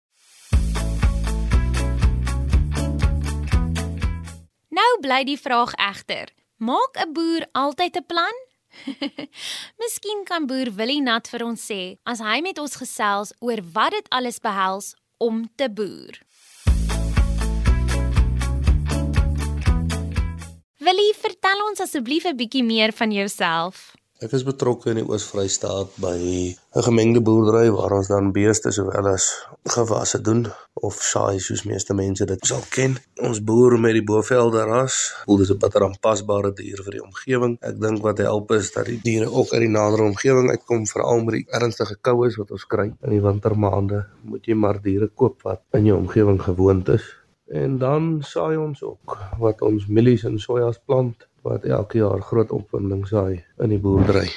Nou 4.71 4.91
bly 5.03 5.25
die 5.27 5.39
vraag 5.39 5.73
egter: 5.75 6.29
Maak 6.63 6.95
'n 6.95 7.11
boer 7.13 7.43
altyd 7.51 7.97
'n 7.97 8.05
plan? 8.05 8.37
Miskien 9.81 10.23
kan 10.23 10.47
boer 10.47 10.71
Willie 10.71 11.01
Nat 11.01 11.27
vir 11.27 11.43
ons 11.43 11.59
sê 11.59 11.99
as 12.03 12.19
hy 12.23 12.39
met 12.39 12.57
ons 12.57 12.75
gesels 12.79 13.33
oor 13.39 13.59
wat 13.75 13.91
dit 13.91 14.07
alles 14.09 14.39
behels 14.39 14.95
om 15.17 15.43
te 15.55 15.67
boer. 15.67 16.15
Willie, 20.79 21.13
vertel 21.19 21.59
ons 21.67 21.83
asseblief 21.83 22.23
'n 22.25 22.39
bietjie 22.39 22.63
meer 22.63 22.93
van 22.93 23.11
jouself. 23.11 23.91
Ek 24.21 24.35
is 24.37 24.43
betrokke 24.45 24.91
in 24.91 24.99
die 24.99 25.05
Oos-Vrystaat 25.09 25.95
by 25.97 26.13
'n 26.21 26.83
gemengde 26.85 27.21
boerdery 27.25 27.71
waar 27.73 27.93
ons 27.97 28.09
dan 28.11 28.27
beeste 28.31 28.69
sowel 28.71 29.07
as 29.11 29.25
gewasse 29.75 30.19
doen 30.21 30.43
of 30.87 30.99
saai 31.11 31.39
soos 31.39 31.63
meeste 31.65 31.95
mense 31.97 32.27
dit 32.31 32.45
sal 32.45 32.61
ken. 32.75 32.93
Ons 33.29 33.39
boer 33.41 33.79
met 33.79 33.97
die 33.97 34.03
Bovelde 34.09 34.61
ras. 34.69 34.97
Dit 35.25 35.39
is 35.39 35.51
'n 35.51 35.57
bitter 35.57 35.85
aanpasbare 35.87 36.53
dier 36.53 36.83
vir 36.85 36.91
die 36.97 37.03
omgewing. 37.03 37.57
Ek 37.61 37.81
dink 37.81 38.03
wat 38.03 38.19
help 38.19 38.51
is 38.51 38.71
dat 38.71 38.85
die 38.85 38.99
diere 39.01 39.25
ook 39.25 39.53
uit 39.53 39.61
die 39.61 39.75
nader 39.79 40.03
omgewing 40.03 40.49
uitkom, 40.49 40.85
veral 40.85 41.23
met 41.23 41.33
die 41.33 41.47
ernstige 41.49 41.97
koues 42.01 42.37
wat 42.37 42.51
ons 42.51 42.65
kry 42.65 42.93
in 43.01 43.09
die 43.09 43.21
wintermaande. 43.21 44.05
Moet 44.23 44.45
jy 44.45 44.53
maar 44.53 44.81
diere 44.81 45.07
koop 45.07 45.41
wat 45.41 45.61
in 45.73 45.85
jou 45.85 45.97
omgewing 45.97 46.41
gewoond 46.41 46.89
is. 46.89 47.05
En 47.51 47.77
dan 47.77 48.21
saai 48.21 48.55
ons 48.57 48.83
ook 48.83 49.17
wat 49.39 49.61
ons 49.61 49.87
mielies 49.87 50.23
en 50.23 50.39
sojas 50.39 50.77
plant 50.85 51.27
wat 51.47 51.63
elke 51.65 51.97
jaar 51.97 52.21
groot 52.21 52.51
opwinding 52.51 53.05
saai 53.07 53.43
in 53.59 53.69
die 53.73 53.79
boerdery. 53.79 54.29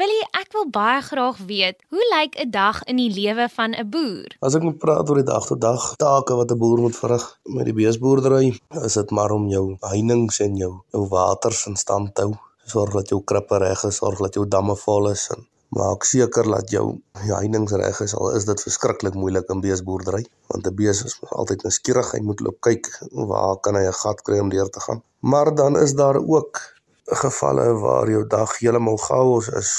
Willie, 0.00 0.22
ek 0.40 0.54
wil 0.56 0.70
baie 0.72 1.02
graag 1.04 1.40
weet, 1.48 1.82
hoe 1.92 2.04
lyk 2.14 2.38
'n 2.40 2.50
dag 2.50 2.78
in 2.88 2.96
die 2.96 3.12
lewe 3.12 3.48
van 3.56 3.74
'n 3.76 3.90
boer? 3.90 4.30
As 4.40 4.54
ek 4.56 4.62
moet 4.62 4.78
praat 4.78 5.10
oor 5.10 5.20
die 5.20 5.30
dag 5.32 5.46
tot 5.46 5.60
dag 5.60 5.82
take 5.96 6.34
wat 6.34 6.52
'n 6.52 6.58
boer 6.58 6.80
moet 6.80 6.96
verrig 6.96 7.26
met 7.44 7.64
die 7.68 7.76
beesboerdery, 7.80 8.56
is 8.88 8.94
dit 8.94 9.10
maar 9.10 9.30
om 9.30 9.48
jou 9.48 9.76
heininge 9.80 10.40
en 10.40 10.56
jou 10.56 10.72
jou 10.92 11.04
waters 11.08 11.66
in 11.66 11.76
stand 11.76 12.14
te 12.14 12.22
hou. 12.22 12.34
Sorg 12.64 12.92
dat 12.92 13.08
jou 13.08 13.20
krippe 13.24 13.58
reg 13.58 13.84
is, 13.84 13.96
sorg 13.96 14.18
dat 14.18 14.34
jou 14.34 14.48
damme 14.48 14.76
vol 14.76 15.10
is 15.10 15.28
en 15.36 15.46
Maak 15.72 16.04
seker 16.04 16.44
dat 16.52 16.68
jou 16.70 16.98
heininge 17.16 17.78
reg 17.80 18.00
is 18.04 18.12
al 18.14 18.34
is 18.36 18.44
dit 18.44 18.64
verskriklik 18.64 19.14
moeilik 19.16 19.48
in 19.54 19.62
beesboerdery 19.64 20.26
want 20.52 20.66
'n 20.68 20.74
bees 20.80 21.00
is 21.08 21.14
altyd 21.40 21.64
nuuskierig, 21.64 22.10
hy 22.12 22.20
moet 22.20 22.40
loop 22.44 22.58
kyk 22.60 22.90
waar 23.30 23.56
kan 23.64 23.78
hy 23.80 23.84
'n 23.88 24.00
gat 24.02 24.20
kry 24.26 24.38
om 24.38 24.50
deur 24.52 24.68
te 24.68 24.80
gaan. 24.80 25.00
Maar 25.22 25.54
dan 25.54 25.78
is 25.78 25.94
daar 25.94 26.18
ook 26.26 26.60
gevalle 27.04 27.72
waar 27.78 28.10
jou 28.10 28.26
dag 28.26 28.58
heeltemal 28.58 28.96
chaos 28.96 29.48
is 29.48 29.72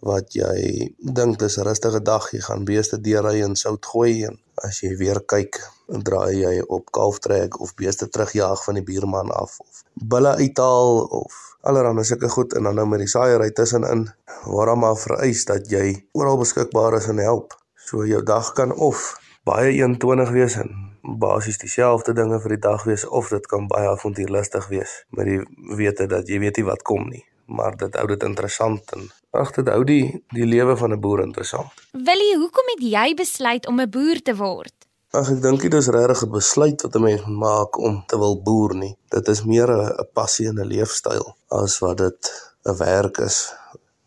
wat 0.00 0.32
jy 0.32 0.94
dink 0.98 1.38
dis 1.38 1.56
'n 1.58 1.66
rustige 1.68 2.02
dag, 2.02 2.30
jy 2.32 2.40
gaan 2.40 2.64
beeste 2.64 3.00
deurry 3.00 3.42
en 3.42 3.56
sout 3.56 3.86
gooi 3.86 4.24
en 4.24 4.38
as 4.54 4.80
jy 4.80 4.96
weer 4.96 5.20
kyk, 5.26 5.60
draai 5.86 6.36
jy 6.40 6.62
op 6.68 6.90
kalftrek 6.90 7.60
of 7.60 7.74
beeste 7.74 8.08
terugjaag 8.08 8.64
van 8.64 8.74
die 8.74 8.82
buurman 8.82 9.30
af 9.30 9.60
of 9.60 9.84
bulle 9.94 10.36
uithaal 10.36 11.04
of 11.20 11.56
allerhande 11.60 12.04
sulke 12.04 12.28
goed 12.28 12.54
en 12.54 12.62
dan 12.62 12.74
nou 12.74 12.86
met 12.86 12.98
die 12.98 13.08
saaiery 13.08 13.50
tussenin 13.50 14.08
waar 14.44 14.68
hom 14.68 14.80
maar 14.80 14.96
vereis 14.96 15.44
dat 15.44 15.70
jy 15.70 16.06
oral 16.12 16.38
beskikbaar 16.38 16.96
is 16.96 17.08
en 17.08 17.18
help. 17.18 17.54
So 17.74 18.06
jou 18.06 18.22
dag 18.22 18.52
kan 18.52 18.72
of 18.72 19.16
baie 19.44 19.72
21 19.72 20.30
wees 20.30 20.56
en 20.56 20.85
basies 21.06 21.58
dieselfde 21.58 22.12
dinge 22.12 22.40
vir 22.40 22.56
die 22.56 22.64
dag 22.68 22.84
wees 22.84 23.06
of 23.06 23.28
dit 23.28 23.46
kan 23.46 23.68
baie 23.68 23.88
avontuurlustig 23.88 24.68
wees 24.68 25.04
met 25.10 25.26
die 25.26 25.40
wete 25.76 26.06
dat 26.06 26.28
jy 26.28 26.38
weet 26.38 26.56
nie 26.56 26.66
wat 26.66 26.82
kom 26.82 27.08
nie 27.08 27.24
maar 27.46 27.76
dit 27.76 27.94
hou 27.94 28.06
dit 28.10 28.22
interessant 28.26 28.92
en 28.96 29.06
ag 29.36 29.52
dit 29.54 29.68
hou 29.70 29.82
die 29.86 30.04
die 30.34 30.46
lewe 30.46 30.76
van 30.76 30.92
'n 30.92 31.00
boer 31.00 31.22
interessant. 31.22 31.70
Willie, 31.92 32.36
hoekom 32.36 32.66
het 32.74 32.82
jy 32.82 33.14
besluit 33.14 33.66
om 33.66 33.80
'n 33.80 33.90
boer 33.90 34.22
te 34.22 34.36
word? 34.36 34.74
Ag 35.10 35.30
ek 35.30 35.42
dink 35.42 35.60
dit 35.60 35.74
is 35.74 35.88
regtig 35.88 36.22
'n 36.22 36.30
besluit 36.30 36.82
wat 36.82 36.96
'n 36.96 37.02
mens 37.02 37.26
maak 37.26 37.78
om 37.78 38.04
te 38.06 38.18
wil 38.18 38.42
boer 38.42 38.74
nie. 38.74 38.96
Dit 39.08 39.28
is 39.28 39.44
meer 39.44 39.70
'n 39.70 40.08
passie 40.12 40.48
en 40.48 40.58
'n 40.60 40.66
leefstyl 40.66 41.36
as 41.48 41.78
wat 41.78 41.98
dit 41.98 42.32
'n 42.64 42.76
werk 42.76 43.18
is. 43.18 43.52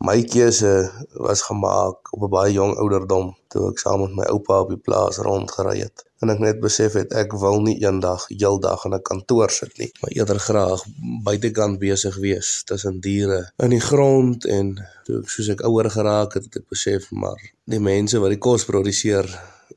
My 0.00 0.22
keuse 0.24 0.90
was 1.12 1.42
gemaak 1.42 2.12
op 2.14 2.22
'n 2.22 2.32
baie 2.32 2.52
jong 2.52 2.76
ouderdom 2.82 3.26
toe 3.52 3.70
ek 3.70 3.78
saam 3.78 4.00
met 4.00 4.14
my 4.18 4.24
oupa 4.34 4.60
op 4.60 4.70
die 4.72 4.84
plaas 4.86 5.18
rondgery 5.26 5.78
het. 5.80 6.04
En 6.20 6.30
ek 6.30 6.38
net 6.38 6.60
besef 6.60 6.92
het 6.92 7.12
ek 7.12 7.32
wil 7.42 7.60
nie 7.60 7.76
eendag 7.84 8.24
heeldag 8.28 8.84
in 8.84 8.94
'n 8.94 9.02
kantoor 9.02 9.50
sit 9.50 9.78
nie, 9.78 9.92
maar 10.00 10.10
eerder 10.10 10.38
graag 10.38 10.80
buitekant 11.24 11.78
besig 11.78 12.16
wees 12.16 12.62
tussen 12.64 13.00
diere 13.00 13.52
in 13.56 13.70
die 13.70 13.86
grond 13.90 14.44
en 14.44 14.74
toe 15.04 15.20
ek 15.20 15.28
soos 15.28 15.48
ek 15.48 15.64
ouer 15.68 15.90
geraak 15.90 16.34
het, 16.34 16.44
het 16.44 16.56
ek 16.56 16.68
besef 16.68 17.10
maar 17.10 17.40
die 17.64 17.80
mense 17.80 18.18
wat 18.18 18.30
die 18.30 18.44
kos 18.48 18.64
produseer 18.64 19.26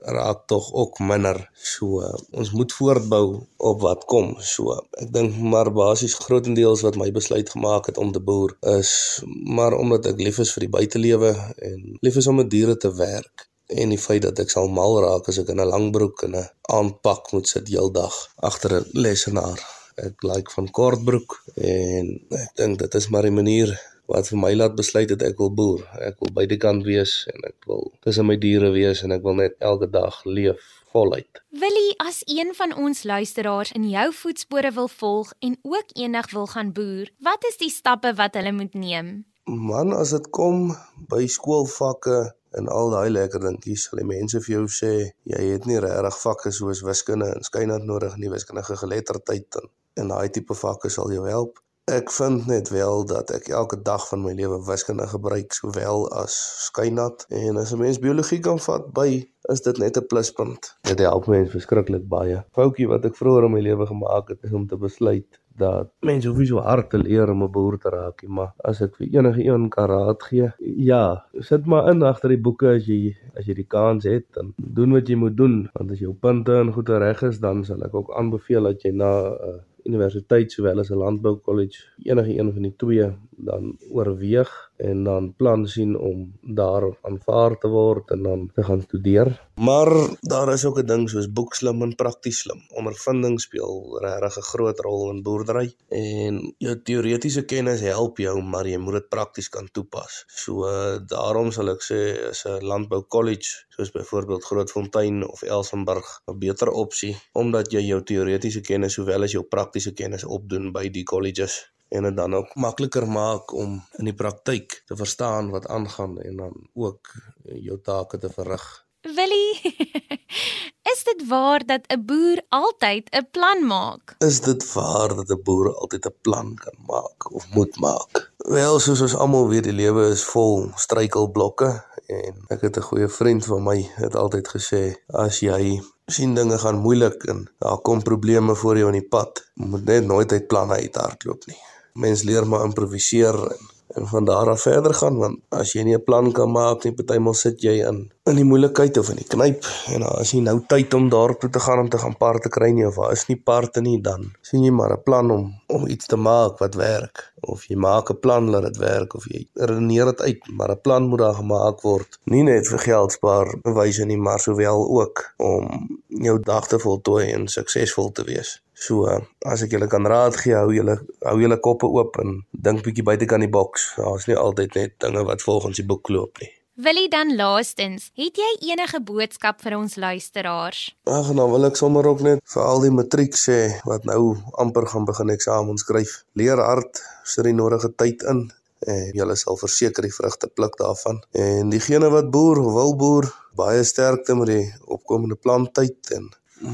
raak 0.04 0.48
tog 0.48 0.70
ook 0.74 1.00
minder. 1.00 1.50
So 1.54 2.04
ons 2.32 2.52
moet 2.52 2.74
voortbou 2.74 3.26
op 3.58 3.82
wat 3.82 4.06
kom. 4.06 4.36
So 4.40 4.76
ek 5.00 5.14
dink 5.16 5.38
maar 5.40 5.72
basies 5.74 6.18
grootendeels 6.26 6.84
wat 6.86 7.00
my 7.00 7.12
besluit 7.12 7.50
gemaak 7.50 7.88
het 7.92 7.98
om 7.98 8.12
te 8.12 8.20
boer 8.20 8.58
is 8.76 9.24
maar 9.26 9.78
omdat 9.78 10.12
ek 10.12 10.22
lief 10.22 10.40
is 10.44 10.54
vir 10.56 10.68
die 10.68 10.74
buitelewe 10.76 11.34
en 11.70 11.80
lief 12.02 12.20
is 12.20 12.28
om 12.28 12.42
met 12.42 12.52
diere 12.52 12.78
te 12.78 12.92
werk 12.98 13.48
en 13.74 13.94
die 13.94 14.02
feit 14.02 14.24
dat 14.26 14.40
ek 14.44 14.52
sal 14.52 14.68
mal 14.70 15.00
raak 15.04 15.30
as 15.32 15.40
ek 15.42 15.54
in 15.54 15.62
'n 15.62 15.72
langbroek 15.72 16.24
en 16.28 16.36
'n 16.36 16.50
aanpak 16.80 17.32
moet 17.34 17.48
sit 17.48 17.68
heeldag 17.68 18.16
agter 18.50 18.72
'n 18.80 18.90
lesenaar. 18.94 19.60
Ek 19.96 20.24
like 20.24 20.52
van 20.52 20.68
kortbroek 20.72 21.44
en 21.56 22.06
ek 22.44 22.52
dink 22.56 22.80
dit 22.80 22.96
is 22.96 23.10
maar 23.10 23.22
die 23.22 23.38
manier 23.42 23.70
wat 24.14 24.30
vir 24.30 24.40
my 24.40 24.54
laat 24.54 24.78
besluit 24.78 25.10
het 25.10 25.24
ek 25.26 25.40
wil 25.42 25.52
boer. 25.58 25.82
Ek 26.06 26.20
wil 26.22 26.34
buitekant 26.38 26.86
wees 26.86 27.24
en 27.34 27.48
ek 27.50 27.68
wil 27.70 27.90
tussen 28.06 28.30
my 28.30 28.38
diere 28.38 28.70
wees 28.76 29.02
en 29.06 29.16
ek 29.16 29.26
wil 29.26 29.40
net 29.42 29.58
elke 29.60 29.90
dag 29.90 30.20
leef 30.30 30.62
voluit. 30.94 31.42
Willie, 31.50 31.96
as 31.98 32.22
een 32.30 32.54
van 32.54 32.76
ons 32.78 33.04
luisteraars 33.10 33.74
in 33.74 33.90
jou 33.90 34.08
voetspore 34.14 34.72
wil 34.78 34.90
volg 35.00 35.34
en 35.42 35.58
ook 35.66 35.98
eendag 35.98 36.30
wil 36.36 36.48
gaan 36.54 36.72
boer, 36.78 37.10
wat 37.26 37.50
is 37.50 37.58
die 37.58 37.74
stappe 37.74 38.14
wat 38.20 38.38
hulle 38.38 38.54
moet 38.54 38.78
neem? 38.78 39.14
Man, 39.50 39.92
as 39.98 40.14
dit 40.16 40.30
kom 40.32 40.70
by 41.10 41.26
skoolvakke 41.28 42.20
en 42.54 42.70
al 42.70 42.94
daai 42.94 43.10
lekker 43.10 43.42
dingetjies 43.42 43.90
sal 43.90 44.00
die 44.00 44.08
mense 44.08 44.40
vir 44.46 44.60
jou 44.60 44.66
sê 44.70 44.94
jy 45.28 45.42
het 45.50 45.66
nie 45.66 45.82
regtig 45.82 46.20
vakke 46.22 46.54
soos 46.54 46.84
wiskunde 46.86 47.32
en 47.34 47.48
skynheid 47.48 47.88
nodig 47.90 48.14
nie 48.22 48.30
wiskundige 48.32 48.78
geletterdheid 48.78 49.58
en 49.62 49.72
en 50.02 50.10
daai 50.10 50.30
tipe 50.34 50.56
vakke 50.58 50.90
sal 50.94 51.12
jou 51.14 51.26
help 51.28 51.60
ek 51.92 52.12
vind 52.16 52.46
net 52.48 52.70
wel 52.72 53.02
dat 53.06 53.32
ek 53.36 53.50
elke 53.52 53.76
dag 53.84 54.06
van 54.08 54.22
my 54.24 54.32
lewe 54.32 54.56
wiskunde 54.64 55.04
gebruik 55.12 55.52
sowel 55.52 56.06
as 56.16 56.36
skynheid 56.70 57.26
en 57.28 57.60
as 57.60 57.74
'n 57.74 57.80
mens 57.80 58.00
biologie 58.00 58.40
kan 58.40 58.60
vat 58.60 58.86
by 58.94 59.28
is 59.52 59.62
dit 59.62 59.78
net 59.78 59.98
'n 59.98 60.08
pluspunt. 60.08 60.78
Dit 60.82 61.00
help 61.00 61.28
mense 61.28 61.52
verskriklik 61.52 62.08
baie. 62.08 62.44
Foutjie 62.56 62.88
wat 62.88 63.06
ek 63.06 63.16
vroeër 63.16 63.46
in 63.46 63.52
my 63.52 63.60
lewe 63.60 63.86
gemaak 63.86 64.30
het 64.30 64.44
is 64.44 64.54
om 64.54 64.68
te 64.68 64.78
besluit 64.78 65.28
dat 65.58 65.92
mense 66.00 66.28
hoef 66.28 66.38
nie 66.38 66.48
so 66.48 66.60
hard 66.60 66.90
te 66.90 66.98
leer 66.98 67.30
om 67.30 67.44
'n 67.44 67.52
boer 67.52 67.78
te 67.78 67.90
raak 67.90 68.22
nie, 68.22 68.32
maar 68.32 68.54
as 68.64 68.82
ek 68.82 68.96
vir 68.96 69.08
enige 69.08 69.44
een 69.44 69.70
kan 69.70 69.90
raad 69.90 70.24
gee, 70.24 70.54
ja, 70.60 71.26
sit 71.40 71.66
maar 71.66 71.90
in 71.92 72.04
agter 72.04 72.30
die 72.30 72.42
boeke 72.42 72.76
as 72.76 72.86
jy 72.86 73.16
as 73.36 73.46
jy 73.46 73.54
die 73.54 73.68
kans 73.68 74.04
het, 74.04 74.26
dan 74.34 74.54
doen 74.58 74.94
wat 74.94 75.08
jy 75.08 75.16
moet 75.16 75.38
doen, 75.38 75.70
want 75.74 75.92
as 75.92 76.00
jou 76.00 76.14
punte 76.14 76.54
en 76.60 76.74
goeie 76.74 76.98
reg 76.98 77.24
is, 77.24 77.40
dan 77.40 77.64
sal 77.66 77.84
ek 77.84 77.94
ook 77.94 78.14
aanbeveel 78.16 78.64
dat 78.64 78.82
jy 78.82 78.92
na 78.92 79.12
'n 79.30 79.50
uh, 79.50 79.60
universiteit 79.84 80.52
sowel 80.52 80.80
as 80.80 80.90
'n 80.92 80.98
landbou 80.98 81.36
kollege 81.36 81.84
enige 82.04 82.40
een 82.40 82.54
van 82.54 82.62
die 82.62 82.76
twee 82.76 83.12
dan 83.38 83.78
oorweeg 83.92 84.72
en 84.84 85.04
dan 85.04 85.34
plan 85.38 85.66
sien 85.68 85.96
om 85.98 86.26
daar 86.42 86.86
aanvaar 87.02 87.58
te 87.58 87.70
word 87.72 88.12
en 88.16 88.24
dan 88.24 88.50
te 88.54 88.64
gaan 88.64 88.82
studeer. 88.82 89.32
Maar 89.56 89.92
daar 90.22 90.54
is 90.54 90.66
ook 90.66 90.80
'n 90.80 90.86
ding 90.86 91.10
soos 91.10 91.32
boekslim 91.32 91.82
en 91.82 91.96
prakties 91.96 92.40
slim. 92.40 92.62
Ondervinding 92.80 93.42
speel 93.42 94.00
regtig 94.02 94.38
'n 94.38 94.50
groot 94.52 94.80
rol 94.80 95.10
in 95.10 95.22
boerdery 95.22 95.74
en 95.90 96.54
jou 96.58 96.82
teoretiese 96.82 97.46
kennis 97.46 97.82
help 97.82 98.18
jou, 98.18 98.42
maar 98.42 98.68
jy 98.68 98.78
moet 98.78 98.94
dit 98.94 99.10
prakties 99.10 99.50
kan 99.50 99.70
toepas. 99.72 100.24
So 100.28 100.66
daarom 101.08 101.52
sal 101.52 101.70
ek 101.70 101.82
sê 101.82 102.30
as 102.30 102.46
'n 102.46 102.66
landbou 102.66 103.02
kollege 103.08 103.66
soos 103.70 103.92
byvoorbeeld 103.92 104.44
Grootfontein 104.44 105.28
of 105.28 105.42
Elsenburg 105.42 106.22
'n 106.26 106.40
beter 106.40 106.70
opsie 106.70 107.16
omdat 107.32 107.72
jy 107.72 107.82
jou 107.82 108.04
teoretiese 108.04 108.62
kennis 108.62 108.94
sowel 108.94 109.24
as 109.24 109.32
jou 109.32 109.44
praktiese 109.44 109.94
kennis 109.94 110.24
opdoen 110.24 110.72
by 110.72 110.90
die 110.90 111.04
colleges 111.04 111.74
en 111.94 112.04
dit 112.04 112.16
dan 112.18 112.34
ook 112.34 112.56
makliker 112.56 113.06
maak 113.08 113.54
om 113.54 113.76
in 114.02 114.10
die 114.10 114.18
praktyk 114.18 114.82
te 114.90 114.96
verstaan 114.98 115.52
wat 115.54 115.68
aangaan 115.68 116.18
en 116.22 116.40
dan 116.42 116.56
ook 116.74 117.14
jou 117.44 117.78
take 117.82 118.18
te 118.18 118.30
verrig. 118.34 118.66
Willie, 119.04 119.76
is 120.94 121.02
dit 121.04 121.26
waar 121.28 121.66
dat 121.66 121.84
'n 121.92 122.06
boer 122.06 122.42
altyd 122.50 123.10
'n 123.12 123.28
plan 123.32 123.66
maak? 123.68 124.16
Is 124.18 124.42
dit 124.42 124.74
waar 124.74 125.16
dat 125.16 125.30
'n 125.30 125.42
boer 125.44 125.76
altyd 125.76 126.06
'n 126.06 126.16
plan 126.22 126.56
kan 126.56 126.78
maak 126.88 127.32
of 127.32 127.50
moet 127.54 127.76
maak? 127.80 128.32
Wel, 128.38 128.80
soos 128.80 129.02
ons 129.02 129.16
almal 129.16 129.48
weet, 129.48 129.64
die 129.64 129.80
lewe 129.84 130.10
is 130.10 130.24
vol 130.24 130.72
struikelblokke 130.76 131.84
en 132.06 132.34
ek 132.48 132.62
het 132.62 132.78
'n 132.78 132.88
goeie 132.90 133.08
vriend 133.08 133.46
van 133.46 133.64
my 133.64 133.80
het 133.96 134.16
altyd 134.16 134.48
gesê 134.48 134.96
as 135.08 135.40
jy 135.40 135.82
sien 136.06 136.34
dinge 136.34 136.58
gaan 136.58 136.80
moeilik 136.86 137.24
en 137.24 137.52
daar 137.60 137.78
kom 137.78 138.02
probleme 138.02 138.56
voor 138.56 138.78
jou 138.78 138.88
in 138.88 139.00
die 139.00 139.10
pad, 139.10 139.52
moet 139.54 139.86
net 139.86 140.06
nooit 140.06 140.32
uit 140.32 140.48
planne 140.48 140.74
uithardloop 140.74 141.46
nie 141.46 141.62
mens 141.94 142.24
leer 142.24 142.48
maar 142.48 142.66
improviseer 142.66 143.38
en, 143.52 143.70
en 143.88 144.08
van 144.08 144.26
daar 144.26 144.50
af 144.50 144.62
verder 144.62 144.94
gaan 144.94 145.18
want 145.22 145.40
as 145.50 145.74
jy 145.74 145.84
nie 145.84 145.96
'n 145.98 146.04
plan 146.04 146.32
kan 146.32 146.52
maak 146.52 146.84
nie, 146.84 146.94
partymal 146.94 147.34
sit 147.34 147.62
jy 147.62 147.76
in 147.90 148.12
in 148.30 148.36
die 148.36 148.48
moeilikheid 148.52 148.98
of 148.98 149.10
in 149.10 149.20
die 149.20 149.28
knyp 149.34 149.68
en 149.94 150.04
as 150.04 150.32
jy 150.32 150.40
nou 150.42 150.58
tyd 150.68 150.94
om 150.94 151.10
daartoe 151.10 151.50
te 151.50 151.60
gaan 151.60 151.80
om 151.80 151.90
te 151.90 151.98
gaan 151.98 152.18
parte 152.18 152.50
kry 152.50 152.72
nie 152.72 152.88
of 152.88 152.96
daar 152.96 153.12
is 153.12 153.28
nie 153.28 153.40
parte 153.52 153.82
nie 153.82 154.00
dan 154.02 154.32
sien 154.42 154.64
jy 154.64 154.72
maar 154.72 154.94
'n 154.94 155.04
plan 155.04 155.32
om 155.32 155.44
om 155.68 155.88
iets 155.88 156.06
te 156.06 156.16
maak 156.16 156.60
wat 156.62 156.76
werk. 156.76 157.34
Of 157.42 157.66
jy 157.70 157.76
maak 157.76 158.10
'n 158.10 158.20
plan 158.20 158.52
dat 158.52 158.64
dit 158.64 158.78
werk 158.78 159.16
of 159.16 159.26
jy 159.30 159.48
redeneer 159.54 160.06
dit 160.06 160.22
uit 160.22 160.42
maar 160.58 160.72
'n 160.72 160.82
plan 160.82 161.04
moet 161.10 161.20
daar 161.20 161.34
gemaak 161.42 161.82
word. 161.82 162.20
Nie 162.24 162.44
net 162.44 162.68
vir 162.68 162.80
geld 162.80 163.12
spaar 163.12 163.48
wyse 163.62 164.06
nie 164.06 164.18
maar 164.18 164.40
sowel 164.40 164.80
ook 165.00 165.34
om 165.38 165.66
jou 166.08 166.40
dag 166.40 166.68
te 166.68 166.80
voltooi 166.80 167.32
en 167.32 167.48
suksesvol 167.48 168.12
te 168.12 168.24
wees 168.24 168.62
So 168.84 169.08
as 169.48 169.64
ek 169.64 169.76
julle 169.78 169.88
kan 169.92 170.08
raad 170.10 170.36
gee, 170.40 170.56
hou 170.58 170.74
julle 170.76 170.98
hou 171.24 171.38
julle 171.40 171.60
koppe 171.64 171.88
oop 171.88 172.20
en 172.24 172.42
dink 172.66 172.84
bietjie 172.84 173.06
buite 173.08 173.30
kan 173.30 173.44
die 173.44 173.52
boks. 173.52 173.94
Daar's 174.00 174.28
nie 174.28 174.40
altyd 174.40 174.76
net 174.80 175.00
dinge 175.04 175.24
wat 175.30 175.46
volgens 175.46 175.80
die 175.80 175.88
boek 175.88 176.12
loop 176.12 176.44
nie. 176.44 176.52
Willie 176.84 177.06
dan 177.06 177.36
laastens, 177.38 178.08
het 178.18 178.40
jy 178.42 178.50
enige 178.72 178.98
boodskap 179.06 179.60
vir 179.62 179.76
ons 179.78 179.94
luisteraars? 179.94 180.88
Ag, 181.06 181.30
nou 181.38 181.46
wil 181.52 181.68
ek 181.68 181.78
sommer 181.78 182.08
ook 182.10 182.24
net 182.26 182.42
vir 182.50 182.64
al 182.66 182.82
die 182.82 182.90
matriek 182.90 183.38
sê 183.38 183.60
wat 183.86 184.08
nou 184.10 184.34
amper 184.58 184.88
gaan 184.90 185.06
begin 185.06 185.30
eksamen 185.30 185.78
skryf. 185.78 186.24
Leer 186.34 186.58
hard, 186.58 186.98
sit 187.30 187.46
die 187.46 187.54
nodige 187.54 187.94
tyd 187.94 188.26
in 188.26 188.48
en 188.90 189.16
jy 189.16 189.38
sal 189.38 189.62
verseker 189.62 190.10
die 190.10 190.16
vrugte 190.18 190.50
pluk 190.50 190.74
daarvan. 190.82 191.22
En 191.38 191.70
diegene 191.70 192.10
wat 192.12 192.34
boer, 192.34 192.60
wil 192.76 192.98
boer, 192.98 193.30
baie 193.56 193.86
sterkte 193.86 194.36
met 194.36 194.50
die 194.50 194.66
opkomende 194.90 195.38
planttyd 195.38 196.10
en 196.18 196.32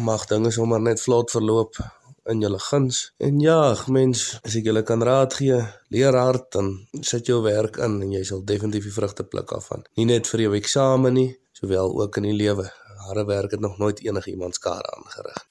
mag 0.10 0.26
dinge 0.32 0.56
sommer 0.56 0.80
net 0.80 1.04
vlot 1.04 1.36
verloop 1.36 1.76
in 2.30 2.42
julle 2.44 2.60
guns. 2.60 3.02
En 3.18 3.40
ja, 3.40 3.76
mens, 3.88 4.40
as 4.46 4.56
ek 4.60 4.70
julle 4.70 4.84
kan 4.88 5.04
raad 5.06 5.34
gee, 5.40 5.58
leer 5.94 6.16
hard 6.18 6.58
en 6.60 6.72
sit 7.02 7.30
jou 7.30 7.42
werk 7.46 7.80
in 7.82 8.00
en 8.04 8.12
jy 8.14 8.24
sal 8.28 8.44
definitief 8.46 8.90
die 8.90 8.96
vrugte 8.96 9.26
pluk 9.26 9.54
af 9.58 9.70
van. 9.72 9.86
Nie 9.98 10.08
net 10.10 10.30
vir 10.30 10.46
jou 10.46 10.54
eksamen 10.60 11.18
nie, 11.18 11.32
sowel 11.58 11.96
ook 12.02 12.22
in 12.22 12.30
die 12.30 12.38
lewe. 12.38 12.70
Harde 13.08 13.26
werk 13.26 13.56
het 13.56 13.64
nog 13.64 13.78
nooit 13.82 14.04
enige 14.06 14.32
iemand 14.32 14.56
skade 14.56 14.92
aangerig. 14.98 15.46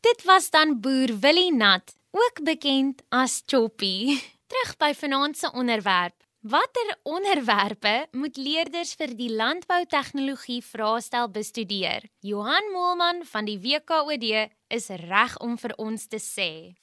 Dit 0.00 0.24
was 0.24 0.50
dan 0.50 0.80
boer 0.80 1.18
Willie 1.20 1.54
Nat, 1.54 1.94
ook 2.10 2.44
bekend 2.44 3.02
as 3.08 3.42
Choppy. 3.46 4.20
Terug 4.46 4.76
by 4.76 4.92
vanaand 4.94 5.36
se 5.36 5.50
onderwerp. 5.52 6.27
Watter 6.46 6.94
onderwerpe 7.02 8.06
moet 8.14 8.36
leerders 8.38 8.92
vir 8.94 9.10
die 9.18 9.32
landboutegnologie 9.34 10.60
vraestel 10.62 11.26
bestudeer? 11.34 12.04
Johan 12.22 12.68
Moelman 12.70 13.24
van 13.26 13.48
die 13.48 13.56
WKOD 13.58 14.46
is 14.70 14.86
reg 15.00 15.32
om 15.42 15.56
vir 15.58 15.72
ons 15.82 16.06
te 16.06 16.20
sê. 16.22 16.76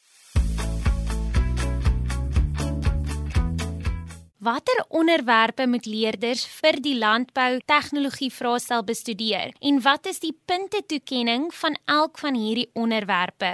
Watter 4.43 4.81
onderwerpe 4.89 5.69
moet 5.71 5.87
leerders 5.87 6.43
vir 6.59 6.75
die 6.83 6.97
landbou 6.99 7.61
tegnologie 7.63 8.33
vraestel 8.35 8.83
bestudeer 8.83 9.53
en 9.61 9.79
wat 9.87 10.09
is 10.11 10.19
die 10.19 10.35
punte 10.35 10.81
toekenning 10.83 11.47
van 11.61 11.79
elk 11.87 12.19
van 12.19 12.35
hierdie 12.35 12.67
onderwerpe? 12.75 13.53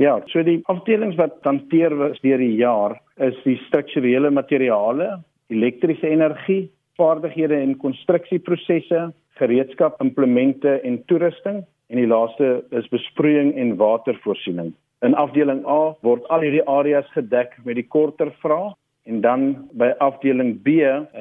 Ja, 0.00 0.16
so 0.32 0.40
die 0.40 0.62
afdelings 0.72 1.20
wat 1.20 1.44
hanteer 1.44 1.92
is 2.08 2.24
deur 2.24 2.40
die 2.40 2.56
jaar 2.56 2.96
is 3.20 3.36
die 3.44 3.58
strukturele 3.66 4.30
materiale, 4.32 5.20
elektriese 5.50 6.08
energie, 6.08 6.70
vaardighede 7.00 7.56
en 7.56 7.76
konstruksieprosesse, 7.78 9.08
gereedskap, 9.40 9.96
implemente 10.02 10.80
en 10.84 11.00
toerusting 11.08 11.62
en 11.88 11.98
die 12.00 12.06
laaste 12.06 12.62
is 12.70 12.88
besproeiing 12.92 13.54
en 13.58 13.76
watervoorsiening. 13.76 14.72
In 15.02 15.16
afdeling 15.18 15.64
A 15.66 15.96
word 16.06 16.28
al 16.30 16.44
hierdie 16.44 16.64
areas 16.68 17.08
gedek 17.16 17.56
met 17.64 17.80
die 17.80 17.88
korter 17.88 18.30
vrae 18.44 18.72
En 19.02 19.20
dan 19.20 19.68
by 19.74 19.90
afdeling 19.98 20.62
B 20.62 20.68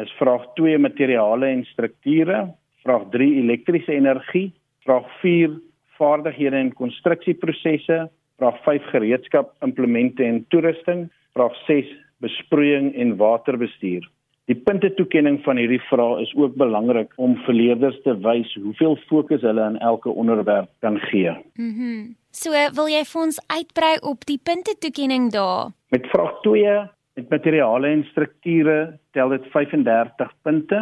is 0.01 0.12
vraag 0.20 0.46
2 0.54 0.78
materiale 0.78 1.46
en 1.46 1.63
strukture, 1.66 2.54
vraag 2.86 3.08
3 3.10 3.30
elektriese 3.42 3.94
energie, 3.94 4.51
vraag 4.86 5.08
4 5.22 5.58
vaardighede 5.98 6.56
en 6.56 6.74
konstruksieprosesse, 6.74 8.10
vraag 8.38 8.62
5 8.63 8.86
gereedskap, 8.94 9.54
implemente 9.66 10.24
en 10.24 10.46
toerusting, 10.50 11.10
vraag 11.34 11.56
6 11.66 11.90
besproeiing 12.22 12.94
en 12.96 13.18
waterbestuur. 13.18 14.08
Die 14.50 14.58
punte 14.58 14.90
toekenning 14.98 15.40
van 15.46 15.60
hierdie 15.62 15.82
vrae 15.90 16.22
is 16.24 16.32
ook 16.36 16.56
belangrik 16.60 17.13
om 17.22 17.38
vir 17.46 17.56
leerders 17.56 18.00
te 18.06 18.16
wys 18.25 18.50
hoeveel 18.60 18.98
fokus 19.10 19.46
hulle 19.46 19.62
aan 19.62 19.78
elke 19.80 20.10
onderwerp 20.10 20.72
kan 20.86 21.00
gee. 21.12 21.36
Mhm. 21.56 21.92
Mm 21.92 22.10
so 22.32 22.56
wil 22.75 22.88
jy 22.88 23.01
vir 23.04 23.22
ons 23.22 23.38
uitbrei 23.51 23.96
op 24.08 24.22
die 24.25 24.38
punte 24.40 24.72
toekenning 24.80 25.25
daar? 25.34 25.74
Met 25.92 26.06
vraag 26.08 26.38
2 26.46 26.88
Met 27.16 27.30
materiale 27.30 27.88
en 27.92 28.04
strukture 28.08 28.98
tel 29.12 29.30
dit 29.30 29.48
35 29.51 30.32
punte. 30.42 30.78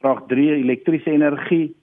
Vraag 0.00 0.22
3 0.30 0.54
elektriese 0.54 1.10
energie 1.12 1.74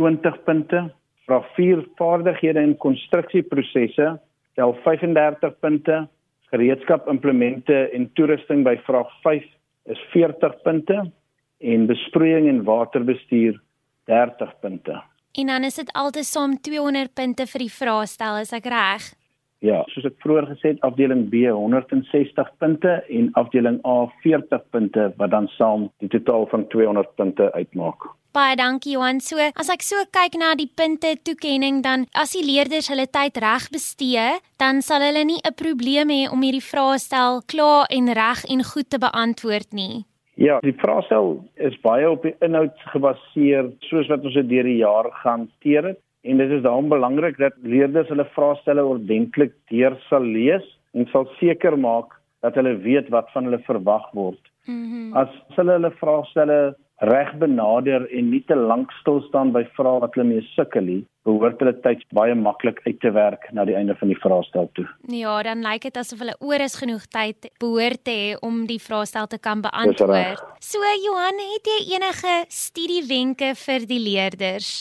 20 0.00 0.38
punte. 0.44 0.80
Vraag 1.26 1.46
4 1.54 1.84
vaardighede 1.96 2.58
en 2.58 2.76
konstruksieprosesse 2.76 4.08
tel 4.56 4.74
35 4.84 5.58
punte. 5.60 6.08
Gereedskap, 6.52 7.06
implemente 7.08 7.74
en 7.96 8.10
toerusting 8.12 8.60
by 8.66 8.76
vraag 8.84 9.08
5 9.24 9.44
is 9.92 10.00
40 10.12 10.58
punte 10.62 10.98
en 11.58 11.86
besproeiing 11.88 12.48
en 12.50 12.60
waterbestuur 12.66 13.56
30 14.10 14.52
punte. 14.60 14.98
En 15.32 15.48
dan 15.48 15.64
is 15.64 15.80
dit 15.80 15.92
altesaam 15.96 16.58
200 16.60 17.14
punte 17.14 17.46
vir 17.48 17.64
die 17.64 17.72
vraestel, 17.72 18.42
is 18.44 18.52
ek 18.52 18.68
reg? 18.68 19.06
Ja, 19.64 19.78
soos 19.94 20.10
ek 20.10 20.18
vroeër 20.20 20.50
gesê 20.50 20.74
het, 20.74 20.82
afdeling 20.84 21.28
B 21.32 21.46
160 21.48 22.50
punte 22.60 22.98
en 23.08 23.30
afdeling 23.38 23.78
A 23.88 24.10
40 24.24 24.64
punte 24.74 25.06
wat 25.16 25.32
dan 25.32 25.48
saam 25.56 25.86
die 26.04 26.10
totaal 26.12 26.48
van 26.50 26.66
200 26.74 27.14
punte 27.16 27.48
uitmaak. 27.54 28.10
Baie 28.32 28.56
dankie 28.56 28.94
Johan. 28.94 29.18
So, 29.20 29.36
as 29.36 29.68
ek 29.68 29.82
so 29.84 29.98
kyk 30.08 30.38
na 30.40 30.54
die 30.56 30.64
punte 30.64 31.10
toekenning 31.20 31.82
dan 31.84 32.06
as 32.16 32.30
die 32.32 32.40
leerders 32.46 32.86
hulle 32.88 33.04
tyd 33.04 33.36
reg 33.44 33.66
bestee, 33.74 34.38
dan 34.56 34.80
sal 34.80 35.04
hulle 35.04 35.20
nie 35.28 35.42
'n 35.44 35.52
probleem 35.52 36.08
hê 36.08 36.32
om 36.32 36.40
hierdie 36.40 36.64
vraestel 36.64 37.42
klaar 37.44 37.84
en 37.92 38.08
reg 38.08 38.40
en 38.48 38.64
goed 38.64 38.88
te 38.88 38.98
beantwoord 38.98 39.76
nie. 39.76 40.06
Ja, 40.40 40.60
die 40.64 40.72
vraestel 40.72 41.44
is 41.56 41.76
baie 41.84 42.08
op 42.08 42.22
die 42.22 42.32
inhoud 42.40 42.72
gebaseer 42.94 43.68
soos 43.90 44.08
wat 44.08 44.24
ons 44.24 44.34
dit 44.34 44.48
deur 44.48 44.64
die 44.64 44.80
jaar 44.80 45.12
gaan 45.20 45.44
hanteer 45.44 45.84
het. 45.92 46.00
En 46.24 46.38
dit 46.38 46.50
is 46.50 46.62
daarom 46.62 46.88
belangrik 46.88 47.36
dat 47.36 47.52
leerders 47.62 48.08
hulle 48.08 48.24
vraestelle 48.32 48.84
ordentlik 48.84 49.52
deur 49.68 49.98
sal 50.08 50.24
lees 50.24 50.64
en 50.94 51.06
sal 51.12 51.28
seker 51.38 51.76
maak 51.76 52.16
dat 52.40 52.54
hulle 52.54 52.80
weet 52.80 53.10
wat 53.10 53.28
van 53.34 53.44
hulle 53.44 53.60
verwag 53.68 54.08
word. 54.12 54.40
Mm 54.64 54.88
-hmm. 54.88 55.16
As 55.16 55.28
hulle 55.56 55.72
hulle 55.72 55.92
vraestelle 56.00 56.76
reg 57.02 57.32
benader 57.38 58.04
en 58.14 58.30
nie 58.30 58.42
te 58.46 58.54
lank 58.54 58.92
stil 59.00 59.20
staan 59.28 59.50
by 59.54 59.64
vrae 59.76 60.02
wat 60.04 60.14
hulle 60.14 60.28
mee 60.28 60.44
sukkel 60.52 60.86
nie, 60.86 61.00
behoort 61.26 61.58
hulle 61.62 61.74
tyd 61.82 62.04
baie 62.14 62.34
maklik 62.38 62.78
uit 62.86 63.00
te 63.02 63.10
werk 63.14 63.48
na 63.56 63.64
die 63.66 63.74
einde 63.78 63.96
van 63.98 64.12
die 64.12 64.18
vraestel 64.22 64.70
toe. 64.78 64.86
Ja, 65.10 65.34
dan 65.46 65.64
lyk 65.66 65.88
dit 65.88 65.98
asof 65.98 66.22
hulle 66.22 66.36
oor 66.40 66.62
is 66.62 66.78
genoeg 66.78 67.08
tyd 67.10 67.50
behoort 67.62 68.04
te 68.06 68.14
hê 68.14 68.30
om 68.46 68.64
die 68.70 68.80
vraestel 68.82 69.26
te 69.30 69.40
kan 69.42 69.64
beantwoord. 69.64 70.46
So 70.62 70.94
Johan, 71.06 71.42
het 71.56 71.74
jy 71.74 71.78
enige 71.96 72.38
studiewenke 72.52 73.52
vir 73.66 73.86
die 73.90 74.02
leerders? 74.02 74.72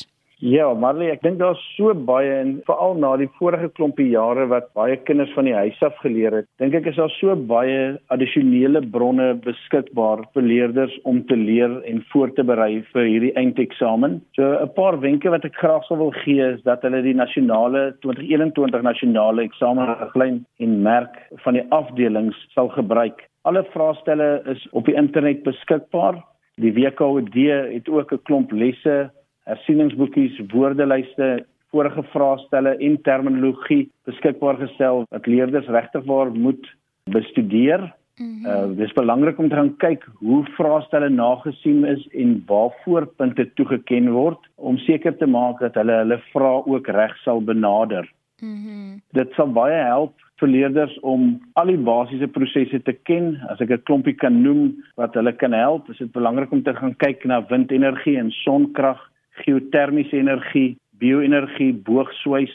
Ja, 0.41 0.71
Marley, 0.73 1.11
ek 1.13 1.21
dink 1.21 1.37
daar's 1.37 1.61
so 1.75 1.93
baie 1.93 2.31
en 2.39 2.55
veral 2.65 2.95
na 2.97 3.11
die 3.21 3.27
vorige 3.35 3.67
klompie 3.77 4.07
jare 4.09 4.47
wat 4.49 4.71
baie 4.73 4.95
kinders 5.05 5.29
van 5.35 5.45
die 5.45 5.53
huis 5.53 5.77
af 5.85 5.99
geleer 6.01 6.33
het, 6.39 6.47
dink 6.57 6.73
ek 6.79 6.87
is 6.89 6.97
daar 6.97 7.13
so 7.13 7.35
baie 7.51 7.91
addisionele 8.15 8.81
bronne 8.95 9.35
beskikbaar 9.43 10.23
vir 10.33 10.47
leerders 10.47 10.95
om 11.11 11.19
te 11.29 11.37
leer 11.37 11.77
en 11.91 12.01
voor 12.09 12.33
te 12.33 12.47
berei 12.49 12.81
vir 12.89 13.05
hierdie 13.05 13.31
eindeksamen. 13.37 14.17
So 14.33 14.49
'n 14.65 14.73
paar 14.73 14.97
wenke 15.05 15.29
wat 15.29 15.45
ek 15.45 15.61
graag 15.61 15.85
sou 15.85 15.99
wil 16.01 16.11
gee 16.25 16.41
is 16.41 16.65
dat 16.65 16.81
hulle 16.81 17.03
die 17.05 17.13
nasionale 17.13 17.93
2021 18.01 18.81
nasionale 18.81 19.45
eksamenriglyn 19.45 20.43
en 20.57 20.81
merk 20.81 21.21
van 21.45 21.53
die 21.53 21.67
afdelings 21.69 22.47
sal 22.57 22.73
gebruik. 22.73 23.29
Alle 23.45 23.63
vraestelle 23.77 24.41
is 24.49 24.67
op 24.71 24.85
die 24.85 24.97
internet 24.97 25.43
beskikbaar. 25.43 26.17
Die 26.57 26.73
WKOD 26.73 27.33
het 27.77 27.89
ook 27.89 28.11
'n 28.11 28.25
klomp 28.25 28.51
lesse 28.51 29.11
hersieningsboekies, 29.49 30.39
woordelyste, 30.51 31.45
vorige 31.71 32.03
vraestelle 32.11 32.75
en 32.83 32.99
terminologie 33.07 33.87
beskikbaar 34.09 34.59
gestel 34.59 35.05
wat 35.09 35.27
leerders 35.27 35.69
regtig 35.71 36.05
waar 36.05 36.31
moet 36.31 36.67
bestudeer. 37.11 37.91
Mm 38.19 38.43
-hmm. 38.43 38.45
Uh 38.45 38.77
dis 38.77 38.93
belangrik 38.93 39.37
om 39.39 39.49
te 39.49 39.55
gaan 39.55 39.77
kyk 39.77 40.07
hoe 40.19 40.45
vraestelle 40.57 41.09
nagesien 41.09 41.85
is 41.85 42.07
en 42.11 42.43
waarvoor 42.45 43.05
punte 43.15 43.53
toegeken 43.53 44.11
word 44.11 44.39
om 44.55 44.77
seker 44.77 45.17
te 45.17 45.25
maak 45.25 45.59
dat 45.59 45.73
hulle 45.73 45.95
hulle 46.03 46.19
vrae 46.33 46.65
ook 46.65 46.87
reg 46.87 47.17
sal 47.17 47.41
benader. 47.41 48.11
Mm 48.41 49.01
Dit 49.11 49.31
sal 49.33 49.47
baie 49.47 49.83
help 49.83 50.13
vir 50.41 50.49
leerders 50.49 50.99
om 50.99 51.39
al 51.53 51.65
die 51.65 51.77
basiese 51.77 52.27
prosesse 52.27 52.79
te 52.83 52.93
ken. 52.93 53.37
As 53.49 53.61
ek 53.61 53.69
'n 53.69 53.83
klompie 53.83 54.15
kan 54.15 54.41
noem 54.41 54.75
wat 54.95 55.13
hulle 55.13 55.33
kan 55.33 55.53
help, 55.53 55.89
is 55.89 55.97
dit 55.97 56.11
belangrik 56.11 56.51
om 56.51 56.63
te 56.63 56.73
gaan 56.73 56.95
kyk 56.95 57.25
na 57.25 57.45
windenergie 57.49 58.17
en 58.17 58.31
sonkrag 58.31 59.10
geotermiese 59.43 60.17
energie, 60.17 60.77
bio-energie, 61.01 61.73
boogswys, 61.73 62.53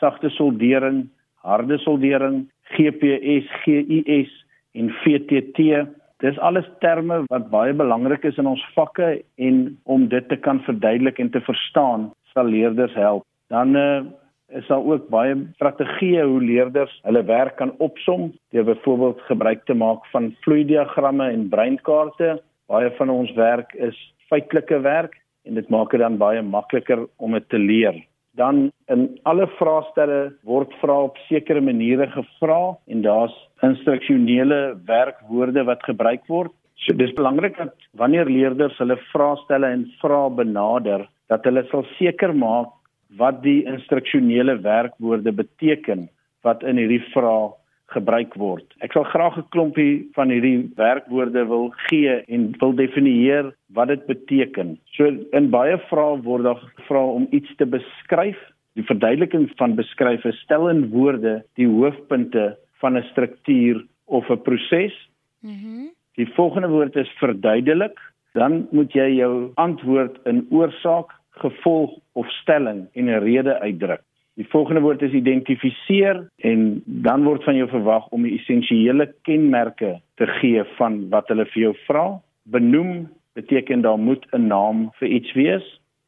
sagte 0.00 0.30
soldering, 0.30 1.06
harde 1.46 1.78
soldering, 1.78 2.46
GPS, 2.74 3.46
GIS 3.64 4.32
en 4.74 4.90
VTT. 5.02 5.86
Dis 6.24 6.38
alles 6.38 6.66
terme 6.80 7.22
wat 7.30 7.50
baie 7.52 7.74
belangrik 7.76 8.24
is 8.24 8.38
in 8.40 8.48
ons 8.48 8.62
vakke 8.74 9.18
en 9.36 9.64
om 9.84 10.06
dit 10.08 10.28
te 10.28 10.38
kan 10.40 10.62
verduidelik 10.64 11.20
en 11.20 11.30
te 11.30 11.42
verstaan, 11.44 12.10
sal 12.32 12.48
leerders 12.50 12.94
help. 12.96 13.26
Dan 13.52 13.76
uh, 13.76 14.00
is 14.48 14.66
daar 14.70 14.82
ook 14.82 15.08
baie 15.12 15.36
strategieë 15.58 16.24
hoe 16.24 16.40
leerders 16.42 16.92
hulle 17.04 17.22
werk 17.28 17.56
kan 17.60 17.74
opsom 17.84 18.30
deur 18.54 18.66
byvoorbeeld 18.70 19.20
gebruik 19.28 19.64
te 19.66 19.74
maak 19.74 20.06
van 20.12 20.32
vloeidiagramme 20.46 21.28
en 21.30 21.48
breinkaarte. 21.52 22.36
Baie 22.70 22.90
van 22.98 23.12
ons 23.12 23.32
werk 23.38 23.74
is 23.74 23.98
feitelike 24.30 24.80
werk 24.82 25.18
en 25.46 25.58
dit 25.58 25.68
maak 25.72 25.94
dit 25.94 26.02
dan 26.02 26.18
baie 26.20 26.42
makliker 26.42 27.06
om 27.16 27.36
dit 27.36 27.48
te 27.48 27.58
leer. 27.58 28.02
Dan 28.36 28.70
in 28.92 29.06
alle 29.24 29.46
vraestelle 29.56 30.34
word 30.44 30.72
vrae 30.82 31.08
op 31.08 31.16
sekere 31.28 31.62
maniere 31.64 32.10
gevra 32.12 32.76
en 32.92 33.02
daar's 33.06 33.34
instruksionele 33.64 34.76
werkwoorde 34.88 35.64
wat 35.64 35.84
gebruik 35.88 36.26
word. 36.28 36.52
So 36.84 36.92
dis 36.92 37.14
belangrik 37.16 37.56
dat 37.56 37.72
wanneer 37.96 38.28
leerders 38.28 38.76
hulle 38.82 38.98
vraestelle 39.12 39.70
en 39.72 39.86
vrae 40.02 40.30
benader, 40.36 41.06
dat 41.32 41.46
hulle 41.48 41.64
sal 41.70 41.86
seker 41.96 42.34
maak 42.36 42.74
wat 43.16 43.40
die 43.42 43.62
instruksionele 43.64 44.58
werkwoorde 44.60 45.32
beteken 45.32 46.08
wat 46.44 46.62
in 46.62 46.78
hierdie 46.78 47.02
vrae 47.14 47.54
gebruik 47.94 48.34
word. 48.34 48.66
Ek 48.82 48.92
sal 48.92 49.04
graag 49.04 49.38
'n 49.38 49.48
klompie 49.54 50.08
van 50.14 50.30
hierdie 50.30 50.70
werkwoorde 50.76 51.46
wil 51.46 51.72
gee 51.86 52.24
en 52.28 52.54
wil 52.58 52.74
definieer 52.74 53.54
wat 53.72 53.88
dit 53.88 54.06
beteken. 54.06 54.78
So 54.96 55.04
in 55.32 55.50
baie 55.50 55.78
vrae 55.90 56.22
word 56.22 56.44
daar 56.44 56.60
gevra 56.76 57.04
om 57.04 57.26
iets 57.30 57.56
te 57.56 57.66
beskryf. 57.66 58.38
Die 58.74 58.84
verduideliking 58.84 59.50
van 59.56 59.76
beskryf 59.76 60.24
is 60.24 60.40
stel 60.44 60.68
in 60.68 60.90
woorde 60.90 61.44
die 61.54 61.68
hoofpunte 61.68 62.56
van 62.80 62.96
'n 62.96 63.08
struktuur 63.12 63.84
of 64.06 64.30
'n 64.30 64.42
proses. 64.42 64.94
Mhm. 65.42 65.52
Mm 65.52 65.94
die 66.16 66.32
volgende 66.32 66.68
woord 66.68 66.96
is 66.96 67.10
verduidelik. 67.20 68.00
Dan 68.32 68.68
moet 68.70 68.92
jy 68.92 69.08
jou 69.16 69.50
antwoord 69.54 70.16
in 70.24 70.46
oorsaak, 70.50 71.12
gevolg 71.30 71.92
of 72.12 72.30
stelling 72.40 72.88
en 72.92 73.04
'n 73.04 73.20
rede 73.20 73.60
uitdruk. 73.60 74.02
Die 74.36 74.48
volgende 74.52 74.82
woord 74.84 75.02
is 75.02 75.14
identifiseer 75.16 76.18
en 76.44 76.82
dan 76.84 77.24
word 77.24 77.44
van 77.44 77.56
jou 77.56 77.68
verwag 77.72 78.08
om 78.12 78.26
die 78.26 78.34
essensiële 78.36 79.08
kenmerke 79.24 79.94
te 80.20 80.26
gee 80.40 80.64
van 80.76 81.06
wat 81.12 81.30
hulle 81.32 81.46
vir 81.54 81.62
jou 81.62 81.72
vra. 81.86 82.04
Benoem 82.52 83.06
beteken 83.38 83.80
daar 83.80 83.98
moet 83.98 84.26
'n 84.32 84.46
naam 84.46 84.90
vir 84.98 85.08
iets 85.08 85.32
wees. 85.32 85.64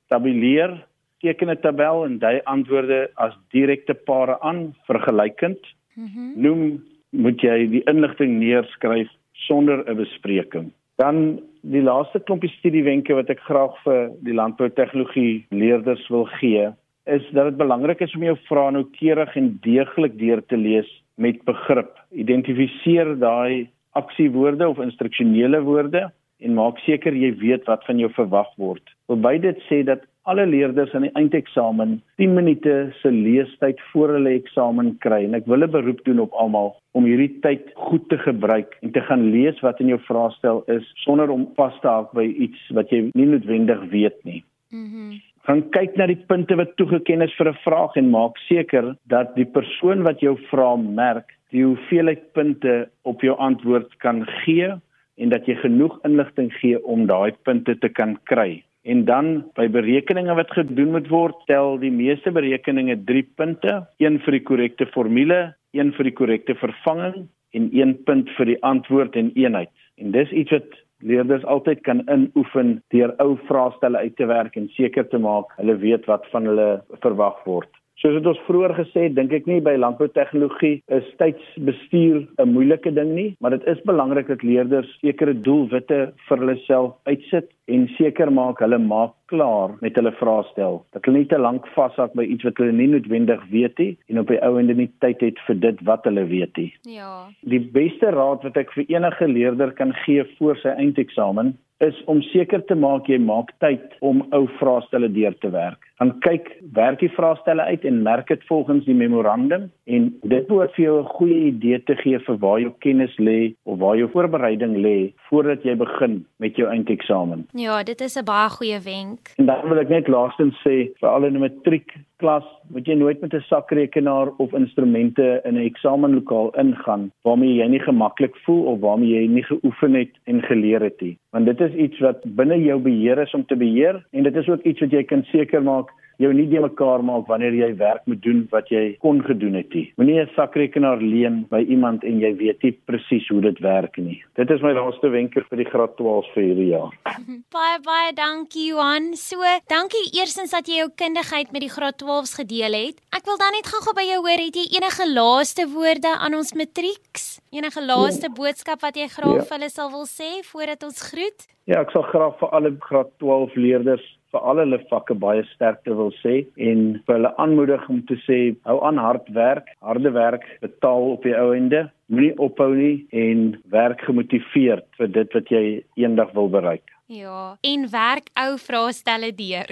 Tabuleer 0.09 0.77
teken 1.21 1.51
'n 1.51 1.61
tabel 1.61 2.05
en 2.05 2.19
dui 2.19 2.41
antwoorde 2.45 3.11
as 3.15 3.35
direkte 3.51 3.95
pare 3.95 4.41
aan 4.41 4.75
vergelykend. 4.87 5.61
Mm 5.95 6.07
-hmm. 6.07 6.33
Noem 6.37 6.85
moet 7.11 7.41
jy 7.41 7.67
die 7.71 7.85
inligting 7.85 8.39
neerskryf 8.39 9.09
sonder 9.33 9.85
'n 9.89 9.97
bespreking. 9.97 10.71
Dan 10.97 11.41
die 11.63 11.83
laaste 11.83 12.21
klompie 12.21 12.51
studiewenke 12.51 13.15
wat 13.15 13.31
ek 13.31 13.41
graag 13.41 13.75
vir 13.85 14.11
die 14.21 14.35
landboutegnologie 14.35 15.47
leerders 15.51 16.09
wil 16.09 16.25
gee, 16.25 16.69
is 17.09 17.25
dat 17.33 17.51
dit 17.51 17.57
belangrik 17.57 18.01
is 18.05 18.15
om 18.17 18.27
jou 18.27 18.37
vrae 18.49 18.75
noukeurig 18.77 19.37
en 19.41 19.51
deeglik 19.65 20.19
deur 20.21 20.43
te 20.47 20.57
lees 20.57 20.89
met 21.17 21.41
begrip. 21.49 21.97
Identifiseer 22.13 23.17
daai 23.19 23.69
aksiewoorde 23.99 24.69
of 24.69 24.79
instruksionele 24.85 25.61
woorde 25.67 26.09
en 26.39 26.55
maak 26.55 26.79
seker 26.85 27.17
jy 27.17 27.33
weet 27.41 27.67
wat 27.67 27.83
van 27.89 27.99
jou 27.99 28.11
verwag 28.15 28.51
word. 28.63 28.85
Verby 29.11 29.39
dit 29.43 29.59
sê 29.67 29.83
dat 29.87 30.05
alle 30.29 30.45
leerders 30.47 30.93
aan 30.95 31.07
die 31.07 31.15
eindeksamen 31.19 31.97
10 32.21 32.35
minute 32.37 32.75
se 33.01 33.11
leestyd 33.11 33.81
voor 33.93 34.13
hulle 34.19 34.35
eksamen 34.37 34.93
kry 35.05 35.23
en 35.25 35.35
ek 35.39 35.49
wil 35.51 35.65
'n 35.65 35.73
beroep 35.73 36.05
doen 36.05 36.21
op 36.27 36.37
almal 36.37 36.77
om 36.93 37.09
hierdie 37.09 37.41
tyd 37.41 37.73
goed 37.89 38.09
te 38.09 38.19
gebruik 38.19 38.77
en 38.83 38.93
te 38.93 39.01
gaan 39.01 39.31
lees 39.31 39.61
wat 39.61 39.81
in 39.81 39.89
jou 39.89 40.01
vraestel 40.11 40.63
is 40.67 40.85
sonder 41.05 41.31
om 41.31 41.49
vas 41.57 41.81
te 41.81 41.89
haak 41.89 42.13
by 42.13 42.27
iets 42.47 42.61
wat 42.71 42.91
jy 42.91 43.11
nie 43.15 43.27
noodwendig 43.27 43.83
weet 43.91 44.25
nie. 44.25 44.45
Mhm. 44.71 45.09
Mm 45.09 45.28
gaan 45.49 45.63
kyk 45.73 45.95
na 45.97 46.05
die 46.11 46.19
punte 46.29 46.59
wat 46.61 46.75
toegeken 46.77 47.25
is 47.25 47.33
vir 47.39 47.49
'n 47.49 47.61
vraag 47.65 47.97
en 47.97 48.11
maak 48.13 48.37
seker 48.49 48.95
dat 49.09 49.35
die 49.35 49.49
persoon 49.57 50.03
wat 50.05 50.21
jou 50.21 50.37
vra 50.51 50.77
merk 50.77 51.33
die 51.51 51.65
hoeveelheid 51.65 52.33
punte 52.37 52.91
op 53.05 53.23
jou 53.25 53.35
antwoord 53.37 53.89
kan 54.05 54.27
gee 54.45 54.69
en 55.17 55.29
dat 55.29 55.47
jy 55.47 55.55
genoeg 55.57 55.97
inligting 56.05 56.53
gee 56.61 56.77
om 56.85 57.07
daai 57.07 57.33
punte 57.45 57.79
te 57.79 57.89
kan 57.89 58.19
kry. 58.25 58.63
En 58.85 59.05
dan 59.05 59.45
by 59.55 59.69
berekeninge 59.69 60.35
wat 60.35 60.51
gedoen 60.51 60.93
moet 60.93 61.09
word, 61.09 61.37
tel 61.47 61.79
die 61.79 61.91
meeste 61.91 62.31
berekeninge 62.31 62.97
3 63.05 63.23
punte, 63.37 63.87
een 63.99 64.21
vir 64.21 64.33
die 64.33 64.45
korrekte 64.45 64.87
formule, 64.87 65.55
een 65.73 65.93
vir 65.93 66.05
die 66.05 66.15
korrekte 66.21 66.55
vervanging 66.55 67.29
en 67.53 67.71
1 67.73 68.05
punt 68.05 68.29
vir 68.37 68.47
die 68.47 68.63
antwoord 68.63 69.17
en 69.17 69.33
eenheid. 69.35 69.73
En 69.97 70.13
dis 70.13 70.31
iets 70.31 70.51
wat 70.51 70.69
leerders 71.01 71.45
altyd 71.45 71.81
kan 71.87 72.03
inoefen 72.11 72.79
deur 72.95 73.15
ou 73.23 73.37
vraestelle 73.49 73.99
uit 73.99 74.17
te 74.17 74.27
werk 74.27 74.57
en 74.57 74.69
seker 74.77 75.09
te 75.09 75.19
maak 75.19 75.53
hulle 75.57 75.77
weet 75.83 76.07
wat 76.11 76.27
van 76.33 76.49
hulle 76.51 76.69
verwag 77.05 77.39
word. 77.45 77.71
Soos 77.99 78.15
dit 78.15 78.27
ons 78.31 78.41
vroeër 78.47 78.77
gesê 78.77 79.09
het, 79.09 79.15
dink 79.17 79.33
ek 79.35 79.49
nie 79.51 79.59
by 79.65 79.73
landboutegnologie 79.75 80.77
is 80.95 81.07
tydsbestuur 81.19 82.21
'n 82.39 82.53
moeilike 82.55 82.93
ding 82.95 83.11
nie, 83.15 83.31
maar 83.41 83.51
dit 83.51 83.65
is 83.67 83.81
belangrik 83.91 84.29
dat 84.29 84.45
leerders 84.47 84.93
sekere 85.01 85.35
doelwitte 85.35 86.13
vir 86.29 86.39
hulle 86.39 86.57
self 86.67 86.95
uitsit 87.11 87.51
en 87.67 87.89
seker 87.97 88.31
maak 88.31 88.63
hulle 88.63 88.79
maak 88.79 89.17
klaar 89.27 89.75
met 89.83 89.99
hulle 89.99 90.15
vraestel. 90.21 90.85
Dat 90.93 91.05
hulle 91.05 91.19
nie 91.19 91.27
te 91.27 91.39
lank 91.39 91.67
vashak 91.75 92.15
by 92.15 92.23
iets 92.23 92.47
wat 92.47 92.57
hulle 92.63 92.73
nie 92.73 92.87
noodwendig 92.87 93.43
weet 93.51 93.79
nie 93.79 93.97
en 94.09 94.23
op 94.23 94.29
die 94.29 94.43
ou 94.47 94.59
ende 94.59 94.75
nie 94.79 94.91
tyd 95.01 95.21
het 95.21 95.39
vir 95.49 95.59
dit 95.67 95.83
wat 95.91 96.05
hulle 96.05 96.25
weet 96.25 96.57
nie. 96.57 96.73
Ja. 96.87 97.27
Die 97.43 97.61
beste 97.61 98.15
raad 98.15 98.47
wat 98.47 98.57
ek 98.57 98.71
vir 98.79 98.87
enige 98.89 99.27
leerder 99.27 99.73
kan 99.73 99.93
gee 100.07 100.23
voor 100.39 100.57
sy 100.63 100.69
eindeksamen 100.69 101.57
is 101.81 101.99
om 102.07 102.23
seker 102.23 102.63
te 102.67 102.75
maak 102.75 103.11
jy 103.11 103.19
maak 103.19 103.53
tyd 103.59 103.99
om 104.01 104.23
ou 104.31 104.47
vraestelle 104.59 105.11
deur 105.13 105.35
te 105.43 105.51
werk. 105.51 105.88
Dan 105.99 106.13
kyk, 106.23 106.51
werk 106.73 107.01
die 107.03 107.11
vraestelle 107.11 107.63
uit 107.63 107.85
en 107.85 108.03
merk 108.03 108.29
dit 108.31 108.45
volgens 108.47 108.85
die 108.85 108.95
memorandum 108.95 109.71
en 109.85 110.09
dit 110.23 110.47
behoort 110.47 110.75
vir 110.77 110.85
jou 110.85 110.99
'n 111.01 111.13
goeie 111.19 111.39
idee 111.51 111.83
te 111.83 111.97
gee 111.97 112.19
vir 112.19 112.37
waar 112.39 112.61
jou 112.61 112.73
kennis 112.79 113.17
lê 113.19 113.55
of 113.65 113.79
waar 113.79 113.97
jou 113.97 114.09
voorbereiding 114.13 114.77
lê 114.77 115.13
voordat 115.29 115.63
jy 115.63 115.75
begin 115.75 116.25
met 116.37 116.57
jou 116.57 116.69
eindeksamen. 116.69 117.47
Ja, 117.53 117.83
dit 117.83 118.01
is 118.01 118.17
'n 118.17 118.25
baie 118.25 118.49
goeie 118.49 118.81
wenk. 118.81 119.33
En 119.37 119.47
dan 119.47 119.69
wil 119.69 119.79
ek 119.79 119.89
net 119.89 120.09
laastens 120.09 120.55
sê 120.67 120.93
vir 121.01 121.09
al 121.09 121.21
die 121.21 121.39
matriek 121.39 121.93
klas 122.19 122.47
moet 122.75 122.87
jy 122.87 122.95
nooit 122.99 123.21
met 123.21 123.35
'n 123.35 123.45
sakrekenaar 123.49 124.29
of 124.39 124.53
instrumente 124.53 125.41
in 125.45 125.55
'n 125.55 125.67
eksamenlokaal 125.71 126.51
ingaan 126.59 127.11
waarmee 127.23 127.55
jy 127.55 127.67
nie 127.67 127.81
gemaklik 127.81 128.37
voel 128.45 128.65
of 128.73 128.81
waarmee 128.81 129.09
jy 129.09 129.27
nie 129.27 129.43
geoefen 129.43 129.95
het 129.95 130.13
en 130.25 130.43
geleer 130.43 130.81
het 130.81 131.01
nie 131.01 131.17
want 131.31 131.47
dit 131.47 131.61
is 131.61 131.75
iets 131.75 131.99
wat 131.99 132.21
binne 132.25 132.59
jou 132.63 132.79
beheer 132.81 133.19
is 133.19 133.35
om 133.35 133.45
te 133.47 133.57
beheer 133.57 134.07
en 134.11 134.23
dit 134.23 134.37
is 134.37 134.49
ook 134.49 134.63
iets 134.63 134.81
wat 134.81 134.91
jy 134.91 135.03
kan 135.05 135.25
seker 135.31 135.63
maak 135.63 135.88
jou 136.19 136.31
nie 136.35 136.47
die 136.51 136.61
mekaar 136.63 137.03
maak 137.07 137.29
wanneer 137.31 137.55
jy 137.55 137.69
werk 137.79 138.03
moet 138.11 138.21
doen 138.25 138.43
wat 138.53 138.71
jy 138.73 138.97
kon 139.03 139.21
gedoen 139.27 139.55
het 139.59 139.75
nie. 139.75 139.87
Moenie 139.99 140.19
'n 140.21 140.31
sakrekenaar 140.35 140.99
leen 141.01 141.47
by 141.51 141.61
iemand 141.63 142.05
en 142.05 142.19
jy 142.21 142.33
weet 142.37 142.63
nie 142.63 142.73
presies 142.87 143.29
hoe 143.29 143.41
dit 143.41 143.59
werk 143.61 143.97
nie. 143.99 144.23
Dit 144.35 144.51
is 144.51 144.63
my 144.63 144.73
laaste 144.73 145.09
wenker 145.11 145.47
vir 145.51 145.59
die 145.59 145.71
graad 145.71 145.97
12 145.97 146.27
vir 146.35 146.43
hierdie 146.43 146.71
jaar. 146.75 146.93
Baie 147.55 147.79
baie 147.83 148.13
dankie 148.13 148.67
Johan. 148.75 149.15
So, 149.15 149.39
dankie 149.69 150.11
eersins 150.19 150.51
dat 150.51 150.67
jy 150.67 150.83
jou 150.83 150.91
kundigheid 150.91 151.53
met 151.53 151.63
die 151.63 151.71
graad 151.71 152.03
12s 152.03 152.35
gedeel 152.35 152.75
het. 152.75 152.97
Ek 153.15 153.25
wil 153.25 153.39
dan 153.39 153.55
net 153.55 153.67
gou-gou 153.67 153.95
by 153.95 154.07
jou 154.11 154.21
hoor, 154.27 154.43
het 154.43 154.57
jy 154.57 154.67
enige 154.75 155.07
laaste 155.07 155.69
woorde 155.71 156.19
aan 156.19 156.35
ons 156.35 156.53
matrieks? 156.55 157.41
Enige 157.53 157.81
laaste 157.81 158.27
ja. 158.27 158.35
boodskap 158.35 158.83
wat 158.83 158.97
jy 158.97 159.07
graag 159.07 159.43
ja. 159.43 159.47
vir 159.47 159.57
hulle 159.59 159.71
sal 159.71 159.91
wil 159.91 160.07
sê 160.07 160.43
voordat 160.51 160.83
ons 160.83 160.99
groet? 161.13 161.47
Ja, 161.69 161.81
ek 161.81 161.91
sal 161.93 162.03
graag 162.03 162.39
vir 162.41 162.49
alle 162.51 162.77
graad 162.81 163.11
12 163.19 163.55
leerders 163.55 164.18
vir 164.33 164.45
al 164.51 164.61
hulle 164.63 164.81
vakke 164.91 165.15
baie 165.15 165.45
sterkte 165.55 165.95
wil 166.01 166.11
sê 166.23 166.35
en 166.71 166.83
vir 167.07 167.17
hulle 167.17 167.33
aanmoedig 167.45 167.89
om 167.93 168.03
te 168.11 168.19
sê 168.27 168.39
hou 168.69 168.79
aan 168.89 169.01
hard 169.01 169.31
werk, 169.37 169.73
harde 169.81 170.13
werk 170.17 170.45
betaal 170.65 171.15
op 171.15 171.25
die 171.27 171.37
ou 171.39 171.55
ende, 171.57 171.87
moenie 172.13 172.35
ophou 172.39 172.71
nie 172.75 173.07
en 173.25 173.51
werk 173.73 174.05
gemotiveerd 174.09 174.87
vir 175.01 175.13
dit 175.17 175.37
wat 175.39 175.53
jy 175.53 175.65
eendag 176.01 176.33
wil 176.37 176.53
bereik. 176.53 176.85
Ja, 177.09 177.57
en 177.65 177.87
werk 177.89 178.29
ou 178.37 178.59
vraestelle 178.61 179.31
deur. 179.33 179.71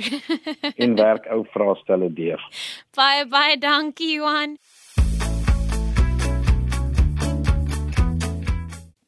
en 0.76 0.94
werk 0.96 1.26
ou 1.32 1.42
vraestelle 1.52 2.08
deur. 2.12 2.40
Baie 2.96 3.26
baie 3.28 3.58
dankie 3.60 4.14
Johan. 4.14 4.56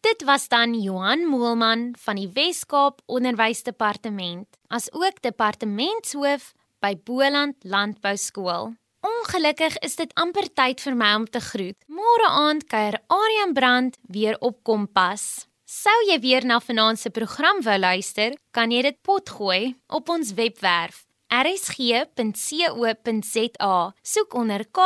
Dit 0.08 0.22
was 0.24 0.48
dan 0.48 0.80
Johan 0.80 1.26
Moelman 1.26 1.94
van 1.98 2.16
die 2.16 2.30
Wes-Kaap 2.32 3.00
Onderwysdepartement, 3.06 4.46
as 4.66 4.92
ook 4.92 5.20
departementshoof 5.20 6.54
by 6.80 6.96
Boland 7.04 7.56
Landbou 7.60 8.16
Skool. 8.16 8.72
Ongelukkig 9.04 9.76
is 9.84 9.96
dit 10.00 10.14
amper 10.16 10.48
tyd 10.56 10.80
vir 10.80 10.96
my 10.96 11.14
om 11.18 11.26
te 11.28 11.40
groet. 11.44 11.76
Môre 11.92 12.28
aand 12.30 12.64
kuier 12.72 12.96
Aryan 13.12 13.52
Brand 13.52 13.98
weer 14.08 14.36
op 14.40 14.62
Kompas. 14.64 15.46
Sou 15.68 15.98
jy 16.08 16.16
weer 16.24 16.46
na 16.46 16.56
vanaand 16.60 16.98
se 17.02 17.10
program 17.12 17.60
wou 17.66 17.78
luister, 17.78 18.32
kan 18.56 18.72
jy 18.72 18.82
dit 18.88 18.96
potgooi 19.04 19.74
op 19.92 20.08
ons 20.08 20.32
webwerf 20.38 21.04
rsg.co.za. 21.28 22.06
Soek 24.14 24.34
onder 24.40 24.64
K 24.72 24.80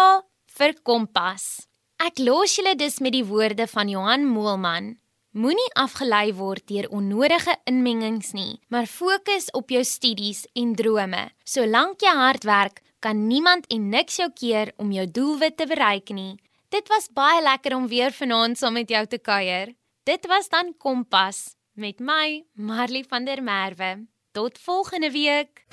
vir 0.58 0.74
Kompas. 0.82 1.70
Ek 2.02 2.18
los 2.18 2.56
julle 2.58 2.74
dus 2.74 2.98
met 2.98 3.14
die 3.14 3.22
woorde 3.22 3.70
van 3.70 3.86
Johan 3.86 4.26
Moelman. 4.26 5.01
Moenie 5.32 5.70
afgelei 5.80 6.34
word 6.36 6.66
deur 6.68 6.90
onnodige 6.92 7.54
inmengings 7.64 8.34
nie, 8.36 8.58
maar 8.68 8.84
fokus 8.84 9.46
op 9.56 9.70
jou 9.72 9.80
studies 9.80 10.42
en 10.52 10.74
drome. 10.76 11.22
Solank 11.48 12.04
jy 12.04 12.12
hard 12.18 12.44
werk, 12.44 12.82
kan 13.00 13.22
niemand 13.30 13.64
en 13.72 13.86
niks 13.94 14.18
jou 14.20 14.28
keer 14.36 14.74
om 14.76 14.92
jou 14.92 15.06
doelwit 15.08 15.56
te 15.56 15.66
bereik 15.70 16.12
nie. 16.12 16.36
Dit 16.68 16.92
was 16.92 17.08
baie 17.16 17.40
lekker 17.40 17.72
om 17.78 17.88
weer 17.88 18.12
vanaand 18.12 18.60
saam 18.60 18.76
met 18.76 18.92
jou 18.92 19.06
te 19.08 19.16
kuier. 19.16 19.72
Dit 20.04 20.28
was 20.28 20.52
dan 20.52 20.74
Kompas 20.76 21.54
met 21.80 21.96
my, 21.96 22.44
Marley 22.52 23.04
van 23.08 23.24
der 23.24 23.40
Merwe. 23.40 24.04
Tot 24.36 24.60
volgende 24.60 25.10
week. 25.16 25.64